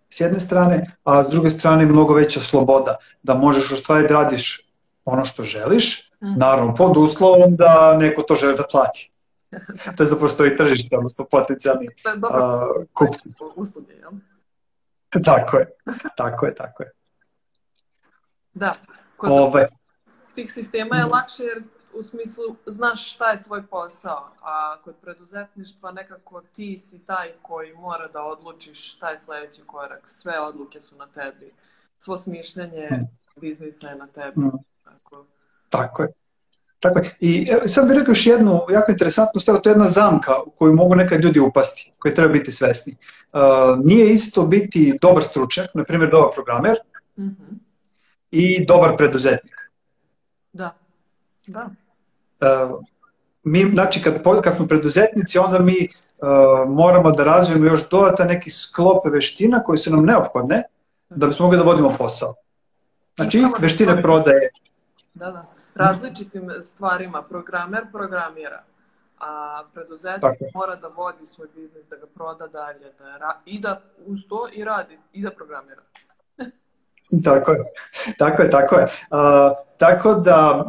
s 0.10 0.20
jedne 0.20 0.39
strane, 0.39 0.98
a 1.04 1.24
s 1.24 1.30
druge 1.30 1.50
strane 1.50 1.86
mnogo 1.86 2.13
veća 2.13 2.39
sloboda, 2.39 2.98
da 3.24 3.34
možeš 3.34 3.72
u 3.72 3.76
stvari 3.76 4.08
da 4.08 4.13
radiš 4.13 4.70
ono 5.06 5.26
što 5.26 5.44
želiš. 5.44 6.09
Naravno, 6.19 6.75
pod 6.75 6.97
uslovom 6.97 7.55
da 7.55 7.97
neko 7.97 8.21
to 8.21 8.36
želi 8.36 8.55
da 8.58 8.63
plati. 8.71 9.12
to 9.97 10.03
je 10.03 10.10
da 10.10 10.15
postoji 10.15 10.58
tržište, 10.58 10.97
odnosno 10.97 11.25
potencijalni 11.25 11.88
uh, 11.88 12.86
kupci. 12.93 13.29
Usluge, 13.55 13.93
jel? 13.93 14.12
tako 15.23 15.58
je, 15.58 15.67
tako 16.17 16.45
je, 16.45 16.55
tako 16.55 16.84
je. 16.84 16.91
Da, 18.53 18.73
kod 19.17 19.32
Ove. 19.32 19.67
tih 20.36 20.53
sistema 20.53 20.95
je 20.95 21.05
lakše 21.05 21.43
jer 21.43 21.63
u 21.93 22.03
smislu 22.03 22.55
znaš 22.65 23.13
šta 23.13 23.32
je 23.32 23.43
tvoj 23.43 23.67
posao, 23.67 24.29
a 24.41 24.77
kod 24.84 24.95
preduzetništva 25.01 25.91
nekako 25.91 26.41
ti 26.41 26.77
si 26.77 26.99
taj 27.05 27.32
koji 27.41 27.73
mora 27.73 28.08
da 28.08 28.23
odlučiš 28.23 28.95
šta 28.95 29.10
je 29.10 29.17
sledeći 29.17 29.62
korak. 29.65 30.01
Sve 30.05 30.39
odluke 30.39 30.82
su 30.82 30.95
na 30.95 31.08
tebi. 31.08 31.53
Svo 31.97 32.17
smišljanje 32.17 32.88
mm. 32.91 33.08
biznisa 33.41 33.89
je 33.89 33.95
na 33.95 34.08
tebi. 34.08 34.41
Mm. 34.41 34.51
Tako. 35.69 35.88
Tako 35.93 36.03
je. 36.03 36.10
Tako 36.79 36.99
je. 36.99 37.15
I 37.19 37.47
sad 37.67 37.88
bih 37.88 37.97
rekao 37.97 38.12
još 38.12 38.27
jednu 38.27 38.62
jako 38.69 38.91
interesantnu 38.91 39.41
stvar, 39.41 39.62
to 39.62 39.69
je 39.69 39.71
jedna 39.71 39.88
zamka 39.88 40.32
u 40.45 40.49
koju 40.49 40.73
mogu 40.73 40.95
nekad 40.95 41.23
ljudi 41.23 41.39
upasti, 41.39 41.91
koji 41.99 42.15
treba 42.15 42.34
biti 42.34 42.51
svesni. 42.51 42.95
Uh, 43.34 43.86
nije 43.86 44.12
isto 44.12 44.43
biti 44.43 44.97
dobar 45.01 45.23
stručnjak, 45.23 45.69
na 45.73 45.84
primjer 45.84 46.12
dobar 46.12 46.29
programer, 46.34 46.77
mm 47.17 47.23
-hmm. 47.23 47.58
i 48.32 48.65
dobar 48.65 48.97
preduzetnik. 48.97 49.55
Da, 50.53 50.77
da. 51.47 51.69
Uh, 52.41 52.79
mi, 53.43 53.71
znači, 53.73 54.01
kad, 54.01 54.23
kad 54.43 54.55
smo 54.55 54.67
preduzetnici, 54.67 55.38
onda 55.38 55.60
mi 55.60 55.88
uh, 56.17 56.69
moramo 56.69 57.12
da 57.12 57.23
razvijemo 57.23 57.65
još 57.65 57.89
dodata 57.89 58.25
neki 58.25 58.49
sklope 58.49 59.10
veština 59.10 59.63
koje 59.63 59.77
su 59.77 59.91
nam 59.91 60.05
neophodne 60.05 60.63
da 61.10 61.27
bismo 61.27 61.45
mogli 61.45 61.58
da 61.58 61.63
vodimo 61.63 61.95
posao. 61.97 62.34
Znači, 63.15 63.43
veštine 63.60 64.01
prodaje, 64.01 64.49
Da, 65.19 65.32
da. 65.32 65.45
Različitim 65.75 66.49
stvarima. 66.62 67.23
Programer 67.23 67.86
programira, 67.91 68.63
a 69.19 69.63
preduzetnik 69.73 70.21
Tako. 70.21 70.45
mora 70.53 70.75
da 70.75 70.88
vodi 70.88 71.25
svoj 71.25 71.47
biznis, 71.55 71.86
da 71.86 71.95
ga 71.95 72.05
proda 72.15 72.47
dalje, 72.47 72.91
da 72.99 73.05
ra- 73.05 73.39
i 73.45 73.60
da 73.60 73.82
uz 74.05 74.19
to 74.29 74.47
i 74.53 74.63
radi, 74.63 74.99
i 75.13 75.21
da 75.23 75.32
programira. 75.32 75.82
Tako 77.23 77.51
je, 77.51 77.63
tako 78.17 78.41
je, 78.41 78.49
tako 78.49 78.75
je. 78.75 78.84
Uh, 78.84 78.89
tako 79.77 80.13
da 80.13 80.65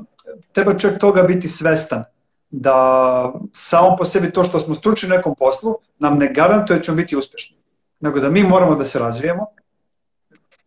treba 0.53 0.79
čovjek 0.79 1.01
toga 1.01 1.23
biti 1.23 1.49
svestan 1.49 2.05
da 2.51 3.33
samo 3.53 3.97
po 3.97 4.05
sebi 4.05 4.33
to 4.33 4.45
što 4.45 4.61
smo 4.61 4.75
stručni 4.75 5.09
u 5.09 5.17
nekom 5.17 5.35
poslu 5.39 5.75
nam 5.99 6.19
ne 6.19 6.33
garantuje 6.33 6.77
da 6.79 6.83
ćemo 6.83 6.97
biti 6.97 7.17
uspešni. 7.17 7.57
Nego 8.01 8.21
da 8.21 8.31
mi 8.31 8.43
moramo 8.43 8.75
da 8.75 8.85
se 8.85 8.99
razvijemo 8.99 9.47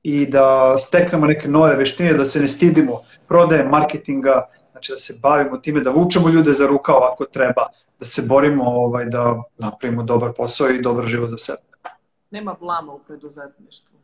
i 0.03 0.25
da 0.25 0.77
steknemo 0.77 1.25
neke 1.25 1.47
nove 1.47 1.75
veštine, 1.75 2.13
da 2.13 2.25
se 2.25 2.39
ne 2.39 2.47
stidimo 2.47 3.01
prodaje, 3.27 3.63
marketinga, 3.63 4.47
znači 4.71 4.91
da 4.91 4.97
se 4.97 5.19
bavimo 5.21 5.57
time, 5.57 5.81
da 5.81 5.89
vučemo 5.89 6.29
ljude 6.29 6.53
za 6.53 6.67
rukav 6.67 7.03
ako 7.03 7.25
treba, 7.25 7.67
da 7.99 8.05
se 8.05 8.21
borimo 8.27 8.63
ovaj, 8.65 9.05
da 9.05 9.41
napravimo 9.57 10.03
dobar 10.03 10.33
posao 10.37 10.69
i 10.69 10.81
dobar 10.81 11.05
život 11.05 11.29
za 11.29 11.37
sebe. 11.37 11.61
Nema 12.31 12.55
blama 12.59 12.93
u 12.93 12.99
preduzetništvu. 12.99 13.99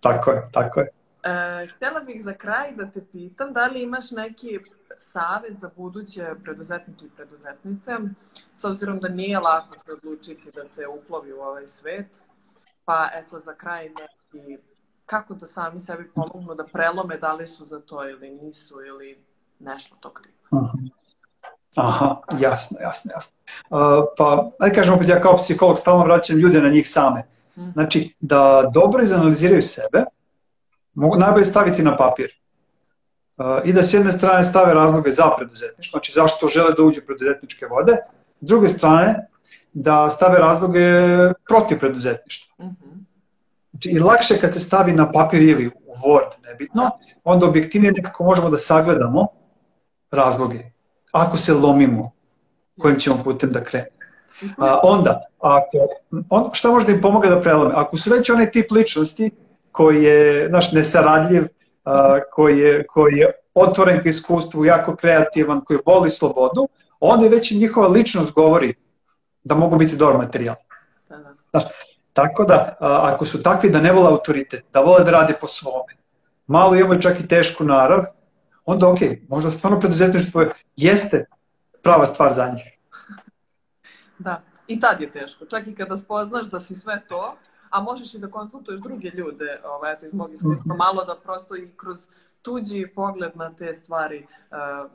Tako 0.00 0.30
je, 0.30 0.48
tako 0.52 0.80
je. 0.80 0.88
E, 1.22 1.66
htjela 1.66 2.00
bih 2.00 2.22
za 2.22 2.34
kraj 2.34 2.72
da 2.72 2.90
te 2.90 3.04
pitam 3.12 3.52
da 3.52 3.66
li 3.66 3.82
imaš 3.82 4.10
neki 4.10 4.58
savet 4.98 5.58
za 5.58 5.70
buduće 5.76 6.26
preduzetnike 6.44 7.04
i 7.04 7.10
preduzetnice, 7.16 7.92
s 8.54 8.64
obzirom 8.64 9.00
da 9.00 9.08
nije 9.08 9.38
lako 9.38 9.78
se 9.78 9.92
odlučiti 9.92 10.50
da 10.54 10.64
se 10.64 10.86
uplovi 10.86 11.32
u 11.32 11.40
ovaj 11.40 11.68
svet, 11.68 12.22
pa 12.84 13.10
eto 13.14 13.38
za 13.38 13.54
kraj 13.54 13.88
neki 13.88 14.58
kako 15.06 15.34
da 15.34 15.46
sami 15.46 15.80
sebi 15.80 16.10
pomognu 16.14 16.54
da 16.54 16.64
prelome 16.72 17.16
da 17.16 17.32
li 17.32 17.46
su 17.46 17.64
za 17.64 17.80
to 17.80 18.08
ili 18.08 18.30
nisu 18.30 18.74
ili 18.86 19.24
nešto 19.58 19.96
tog 20.00 20.20
tipa. 20.22 20.56
Aha. 20.56 20.78
Aha, 21.76 22.16
jasno, 22.38 22.78
jasno, 22.80 23.10
jasno. 23.14 23.36
Uh, 23.70 23.78
pa, 24.16 24.50
ajde 24.58 24.74
kažem 24.74 24.94
opet, 24.94 25.08
ja 25.08 25.20
kao 25.20 25.36
psiholog 25.36 25.78
stalno 25.78 26.04
vraćam 26.04 26.38
ljude 26.38 26.60
na 26.60 26.68
njih 26.68 26.90
same. 26.90 27.24
Znači, 27.72 28.14
da 28.20 28.70
dobro 28.74 29.02
izanaliziraju 29.02 29.62
sebe, 29.62 30.04
mogu 30.94 31.16
najbolje 31.16 31.44
staviti 31.44 31.82
na 31.82 31.96
papir. 31.96 32.30
Uh, 33.36 33.46
I 33.64 33.72
da 33.72 33.82
s 33.82 33.94
jedne 33.94 34.12
strane 34.12 34.44
stave 34.44 34.74
razloge 34.74 35.10
za 35.10 35.30
preduzetništvo, 35.36 35.98
znači 35.98 36.12
zašto 36.12 36.48
žele 36.48 36.72
da 36.72 36.82
uđu 36.82 37.00
u 37.00 37.06
preduzetničke 37.06 37.66
vode, 37.66 37.96
s 38.40 38.46
druge 38.46 38.68
strane 38.68 39.28
da 39.72 40.10
stave 40.10 40.38
razloge 40.38 40.88
protiv 41.48 41.78
preduzetništva. 41.78 42.66
Znači, 43.82 43.96
i 43.96 44.00
lakše 44.00 44.38
kad 44.40 44.52
se 44.52 44.60
stavi 44.60 44.92
na 44.92 45.12
papir 45.12 45.42
ili 45.42 45.66
u 45.66 45.92
Word, 46.06 46.46
nebitno, 46.46 46.90
onda 47.24 47.46
objektivnije 47.46 47.92
nekako 47.92 48.24
možemo 48.24 48.50
da 48.50 48.58
sagledamo 48.58 49.26
razloge. 50.10 50.58
Ako 51.12 51.36
se 51.36 51.54
lomimo, 51.54 52.12
kojim 52.80 52.98
ćemo 52.98 53.16
putem 53.24 53.52
da 53.52 53.64
krenemo. 53.64 53.90
A, 54.58 54.80
onda, 54.82 55.22
ako, 55.40 55.88
on, 56.30 56.50
šta 56.52 56.70
može 56.70 56.86
da 56.86 56.92
im 56.92 57.00
pomogne 57.00 57.28
da 57.30 57.40
prelome? 57.40 57.74
Ako 57.74 57.96
su 57.96 58.10
već 58.10 58.30
onaj 58.30 58.50
tip 58.50 58.70
ličnosti 58.70 59.30
koji 59.72 60.02
je, 60.02 60.48
znaš, 60.48 60.72
nesaradljiv, 60.72 61.46
a, 61.84 62.18
koji, 62.30 62.58
je, 62.58 62.86
koji 62.86 63.16
je 63.16 63.30
otvoren 63.54 64.02
ka 64.02 64.08
iskustvu, 64.08 64.64
jako 64.64 64.96
kreativan, 64.96 65.60
koji 65.60 65.78
voli 65.86 66.10
slobodu, 66.10 66.68
onda 67.00 67.24
je 67.24 67.30
već 67.30 67.50
i 67.50 67.58
njihova 67.58 67.88
ličnost 67.88 68.34
govori 68.34 68.74
da 69.44 69.54
mogu 69.54 69.76
biti 69.76 69.96
dobar 69.96 70.16
materijal. 70.16 70.56
Znaš, 71.50 71.64
tako 72.12 72.44
da, 72.44 72.76
a, 72.80 73.10
ako 73.14 73.26
su 73.26 73.42
takvi 73.42 73.70
da 73.70 73.80
ne 73.80 73.92
vole 73.92 74.08
autoritet, 74.08 74.64
da 74.72 74.80
vole 74.80 75.04
da 75.04 75.10
rade 75.10 75.34
po 75.40 75.46
svome, 75.46 75.94
malo 76.46 76.74
imaju 76.74 77.02
čak 77.02 77.20
i 77.20 77.28
tešku 77.28 77.64
narav, 77.64 78.04
onda 78.64 78.88
ok, 78.88 78.98
možda 79.28 79.50
stvarno 79.50 79.80
preduzetništvo 79.80 80.44
jeste 80.76 81.26
prava 81.82 82.06
stvar 82.06 82.34
za 82.34 82.48
njih. 82.48 82.78
Da, 84.18 84.42
i 84.66 84.80
tad 84.80 85.00
je 85.00 85.10
teško. 85.10 85.46
Čak 85.46 85.66
i 85.66 85.74
kada 85.74 85.96
spoznaš 85.96 86.46
da 86.46 86.60
si 86.60 86.74
sve 86.74 87.02
to, 87.08 87.36
a 87.70 87.80
možeš 87.80 88.14
i 88.14 88.18
da 88.18 88.30
konsultuješ 88.30 88.80
druge 88.80 89.10
ljude, 89.10 89.60
ovaj, 89.64 89.92
eto 89.92 90.06
iz 90.06 90.14
mog 90.14 90.32
iskustva, 90.32 90.74
malo 90.74 91.04
da 91.04 91.16
prosto 91.16 91.56
i 91.56 91.70
kroz 91.76 92.08
tuđi 92.42 92.86
pogled 92.94 93.36
na 93.36 93.50
te 93.54 93.74
stvari, 93.74 94.26
uh, 94.50 94.90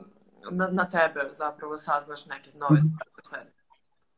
na, 0.50 0.68
na 0.70 0.84
tebe 0.90 1.28
zapravo 1.32 1.76
saznaš 1.76 2.26
neke 2.26 2.50
nove 2.58 2.76
stvari 2.76 3.10
za 3.16 3.30
sebe. 3.30 3.57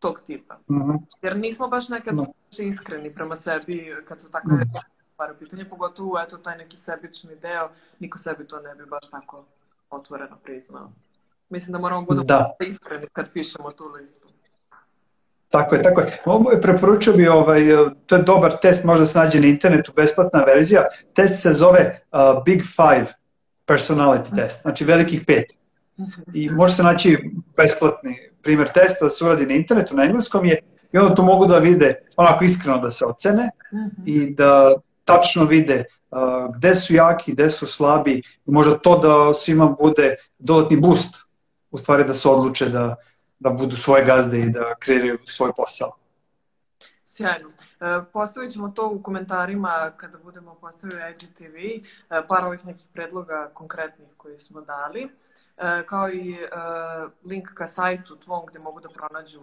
Tog 0.01 0.21
tipa. 0.27 0.55
Mm 0.55 0.83
-hmm. 0.83 0.99
Jer 1.23 1.37
nismo 1.37 1.69
baš 1.69 1.89
nekad 1.89 2.17
no. 2.17 2.27
iskreni 2.59 3.15
prema 3.15 3.35
sebi 3.35 3.97
kad 4.09 4.21
su 4.21 4.31
takve 4.31 4.59
stvari 5.13 5.33
u 5.33 5.39
pitanju, 5.39 5.65
pogotovo 5.71 6.21
eto 6.21 6.37
taj 6.37 6.59
neki 6.59 6.77
sebični 6.77 7.37
deo, 7.37 7.69
niko 7.99 8.19
sebi 8.19 8.47
to 8.47 8.61
ne 8.61 8.75
bi 8.75 8.87
baš 8.87 9.11
tako 9.11 9.45
otvoreno 9.91 10.37
priznao. 10.45 10.93
Mislim 11.49 11.73
da 11.73 11.79
moramo 11.79 12.03
budemo 12.03 12.25
da. 12.25 12.57
iskreni 12.61 13.07
kad 13.13 13.33
pišemo 13.33 13.71
tu 13.71 13.85
listu. 13.89 14.29
Tako 15.49 15.75
je, 15.75 15.83
tako 15.83 16.01
je. 16.01 16.23
Preporučio 16.63 17.13
bi, 17.13 17.29
ovaj, 17.29 17.63
to 18.07 18.17
je 18.17 18.23
dobar 18.23 18.57
test, 18.63 18.85
možda 18.85 19.07
se 19.07 19.19
nađe 19.19 19.41
na 19.41 19.47
internetu, 19.47 19.93
besplatna 19.97 20.45
verzija. 20.45 20.85
Test 21.15 21.43
se 21.43 21.53
zove 21.53 22.01
uh, 22.13 22.45
Big 22.45 22.63
Five 22.63 23.07
Personality 23.67 24.37
Test, 24.37 24.63
znači 24.63 24.85
velikih 24.85 25.23
pet. 25.27 25.47
I 26.35 26.49
može 26.49 26.75
se 26.75 26.83
naći 26.83 27.19
besplatni 27.57 28.17
primjer 28.43 28.69
testa 28.73 29.05
da 29.05 29.11
se 29.11 29.25
uradi 29.25 29.47
na 29.47 29.55
internetu, 29.55 29.97
na 29.97 30.05
engleskom 30.05 30.45
je, 30.45 30.59
i 30.93 30.99
onda 30.99 31.15
tu 31.15 31.23
mogu 31.23 31.47
da 31.47 31.59
vide, 31.59 31.95
onako 32.17 32.45
iskreno 32.45 32.79
da 32.79 32.91
se 32.91 33.05
ocene 33.05 33.51
i 34.07 34.35
da 34.35 34.75
tačno 35.05 35.45
vide 35.45 35.85
uh, 36.11 36.57
gde 36.57 36.75
su 36.75 36.95
jaki, 36.95 37.33
gde 37.33 37.51
su 37.51 37.67
slabi 37.67 38.19
i 38.19 38.51
možda 38.51 38.79
to 38.79 38.99
da 38.99 39.35
svima 39.35 39.77
bude 39.81 40.17
dodatni 40.39 40.77
boost, 40.77 41.17
u 41.71 41.79
stvari 41.79 42.05
da 42.05 42.15
se 42.15 42.29
odluče 42.29 42.69
da, 42.69 42.97
da 43.39 43.51
budu 43.51 43.77
svoje 43.77 44.05
gazde 44.05 44.41
i 44.41 44.51
da 44.51 44.75
kreiraju 44.79 45.19
svoj 45.25 45.53
posao. 45.57 45.93
Sjajno. 47.05 47.60
Postavit 48.13 48.53
ćemo 48.53 48.69
to 48.69 48.89
u 48.89 49.03
komentarima 49.03 49.93
kada 49.97 50.19
budemo 50.19 50.55
postavili 50.55 51.01
IGTV, 51.11 51.57
par 52.29 52.45
ovih 52.45 52.67
nekih 52.67 52.87
predloga 52.93 53.51
konkretnih 53.55 54.09
koji 54.17 54.39
smo 54.39 54.61
dali, 54.61 55.11
kao 55.87 56.11
i 56.11 56.37
link 57.25 57.49
ka 57.55 57.67
sajtu 57.67 58.17
tvom 58.17 58.47
gde 58.47 58.59
mogu 58.59 58.81
da 58.81 58.89
pronađu 58.89 59.41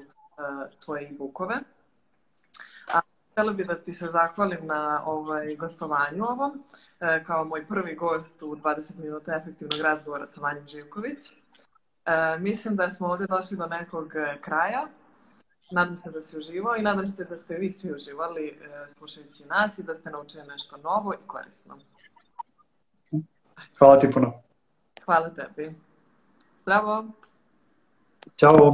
tvoje 0.79 1.09
e-bookove. 1.09 1.55
Htela 3.37 3.53
bih 3.53 3.67
da 3.67 3.75
ti 3.75 3.93
se 3.93 4.07
zahvalim 4.07 4.65
na 4.65 5.01
ovaj, 5.05 5.55
gostovanju 5.55 6.23
ovom, 6.23 6.63
kao 7.25 7.45
moj 7.45 7.67
prvi 7.67 7.95
gost 7.95 8.41
u 8.41 8.55
20 8.55 8.99
minuta 8.99 9.35
efektivnog 9.35 9.81
razgovora 9.81 10.25
sa 10.25 10.41
Vanjom 10.41 10.67
Živković. 10.67 11.31
E, 11.31 12.37
mislim 12.39 12.75
da 12.75 12.89
smo 12.89 13.07
ovde 13.07 13.25
došli 13.29 13.57
do 13.57 13.65
nekog 13.65 14.13
kraja. 14.41 14.87
Nadam 15.71 15.97
se 15.97 16.11
da 16.11 16.21
si 16.21 16.37
uživao 16.37 16.75
i 16.75 16.81
nadam 16.81 17.07
se 17.07 17.23
da 17.23 17.37
ste 17.37 17.55
vi 17.55 17.71
svi 17.71 17.93
uživali 17.93 18.47
e, 18.47 18.89
slušajući 18.89 19.45
nas 19.45 19.79
i 19.79 19.83
da 19.83 19.95
ste 19.95 20.09
naučili 20.09 20.47
nešto 20.47 20.77
novo 20.77 21.13
i 21.13 21.27
korisno. 21.27 21.77
Hvala 23.79 23.99
ti 23.99 24.11
puno. 24.13 24.33
Hvala 25.05 25.29
tebi. 25.29 25.75
Zdravo. 26.61 27.05
Ćao. 28.37 28.73